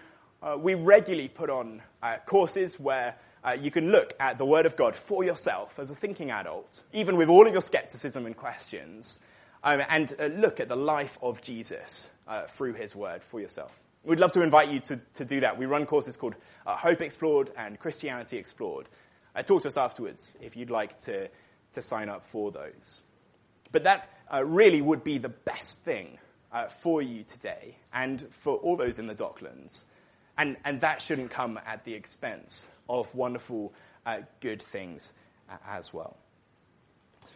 uh, 0.42 0.56
we 0.58 0.72
regularly 0.72 1.28
put 1.28 1.50
on 1.50 1.82
uh, 2.02 2.16
courses 2.24 2.80
where 2.80 3.16
uh, 3.44 3.56
you 3.60 3.70
can 3.70 3.92
look 3.92 4.14
at 4.18 4.38
the 4.38 4.46
Word 4.46 4.64
of 4.64 4.74
God 4.74 4.94
for 4.94 5.22
yourself 5.22 5.78
as 5.78 5.90
a 5.90 5.94
thinking 5.94 6.30
adult, 6.30 6.82
even 6.94 7.18
with 7.18 7.28
all 7.28 7.46
of 7.46 7.52
your 7.52 7.60
skepticism 7.60 8.24
and 8.24 8.34
questions, 8.34 9.20
um, 9.62 9.82
and 9.90 10.14
look 10.40 10.60
at 10.60 10.68
the 10.68 10.76
life 10.76 11.18
of 11.20 11.42
Jesus 11.42 12.08
through 12.48 12.72
His 12.72 12.96
Word 12.96 13.22
for 13.22 13.38
yourself. 13.38 13.78
We'd 14.02 14.20
love 14.20 14.32
to 14.32 14.42
invite 14.42 14.68
you 14.68 14.80
to, 14.80 15.00
to 15.14 15.24
do 15.26 15.40
that. 15.40 15.58
We 15.58 15.66
run 15.66 15.84
courses 15.84 16.16
called 16.16 16.36
Hope 16.64 17.02
Explored 17.02 17.50
and 17.56 17.78
Christianity 17.78 18.38
Explored. 18.38 18.88
talk 19.44 19.62
to 19.62 19.68
us 19.68 19.76
afterwards 19.76 20.38
if 20.40 20.56
you'd 20.56 20.70
like 20.70 20.98
to, 21.00 21.28
to 21.72 21.82
sign 21.82 22.08
up 22.08 22.26
for 22.26 22.50
those. 22.50 23.02
But 23.70 23.84
that 23.84 24.08
really 24.44 24.80
would 24.80 25.04
be 25.04 25.18
the 25.18 25.28
best 25.28 25.82
thing 25.84 26.18
uh, 26.52 26.66
for 26.68 27.02
you 27.02 27.24
today 27.24 27.76
and 27.92 28.24
for 28.30 28.56
all 28.56 28.76
those 28.76 28.98
in 28.98 29.06
the 29.06 29.14
Docklands. 29.14 29.84
And, 30.36 30.56
and 30.64 30.80
that 30.80 31.02
shouldn't 31.02 31.30
come 31.30 31.58
at 31.66 31.84
the 31.84 31.94
expense 31.94 32.68
of 32.88 33.14
wonderful, 33.14 33.72
uh, 34.06 34.20
good 34.40 34.62
things 34.62 35.12
uh, 35.50 35.56
as 35.66 35.92
well. 35.92 36.16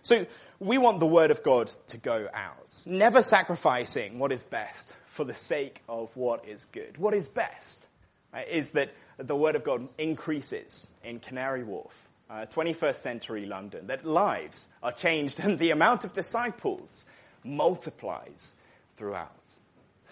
So 0.02 0.26
we 0.58 0.78
want 0.78 1.00
the 1.00 1.06
word 1.06 1.30
of 1.30 1.42
God 1.42 1.68
to 1.88 1.98
go 1.98 2.28
out, 2.32 2.84
never 2.86 3.22
sacrificing 3.22 4.18
what 4.18 4.32
is 4.32 4.42
best 4.42 4.94
for 5.06 5.24
the 5.24 5.34
sake 5.34 5.82
of 5.88 6.10
what 6.16 6.48
is 6.48 6.64
good. 6.66 6.98
What 6.98 7.14
is 7.14 7.28
best 7.28 7.86
uh, 8.34 8.40
is 8.48 8.70
that 8.70 8.92
the 9.18 9.36
word 9.36 9.56
of 9.56 9.64
God 9.64 9.88
increases 9.98 10.90
in 11.04 11.20
Canary 11.20 11.62
Wharf, 11.62 12.08
uh, 12.32 12.46
21st 12.46 12.96
century 12.96 13.44
London, 13.44 13.88
that 13.88 14.06
lives 14.06 14.68
are 14.82 14.92
changed 14.92 15.38
and 15.42 15.58
the 15.58 15.70
amount 15.70 16.04
of 16.04 16.12
disciples 16.12 17.04
multiplies 17.44 18.54
throughout. 18.96 19.28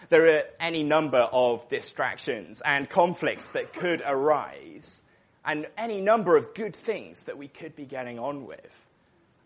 There 0.09 0.27
are 0.37 0.43
any 0.59 0.83
number 0.83 1.19
of 1.19 1.69
distractions 1.69 2.63
and 2.63 2.89
conflicts 2.89 3.51
that 3.51 3.73
could 3.73 4.03
arise, 4.05 5.03
and 5.45 5.67
any 5.79 6.01
number 6.01 6.37
of 6.37 6.55
good 6.55 6.75
things 6.75 7.25
that 7.25 7.39
we 7.39 7.49
could 7.49 7.77
be 7.77 7.85
getting 7.85 8.19
on 8.19 8.47
with. 8.47 8.87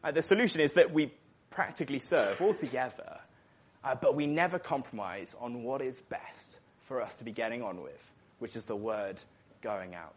Uh, 0.02 0.10
the 0.10 0.22
solution 0.22 0.60
is 0.60 0.74
that 0.74 0.92
we 0.92 1.12
practically 1.50 1.98
serve 1.98 2.40
all 2.40 2.54
together, 2.54 3.18
uh, 3.84 3.94
but 3.94 4.14
we 4.14 4.26
never 4.26 4.58
compromise 4.58 5.36
on 5.40 5.62
what 5.62 5.82
is 5.82 6.00
best 6.00 6.58
for 6.86 7.02
us 7.02 7.16
to 7.18 7.24
be 7.24 7.32
getting 7.32 7.62
on 7.62 7.82
with, 7.82 8.12
which 8.38 8.56
is 8.56 8.64
the 8.64 8.76
word 8.76 9.20
going 9.60 9.94
out. 9.94 10.16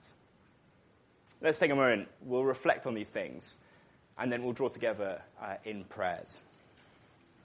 Let's 1.40 1.60
take 1.60 1.70
a 1.72 1.76
moment. 1.76 2.10
We'll 2.22 2.44
reflect 2.44 2.88
on 2.88 2.96
these 2.96 3.10
things, 3.10 3.60
and 4.18 4.32
then 4.32 4.44
we'll 4.44 4.54
draw 4.54 4.70
together 4.70 5.22
uh, 5.40 5.56
in 5.64 5.84
prayers. 5.84 6.40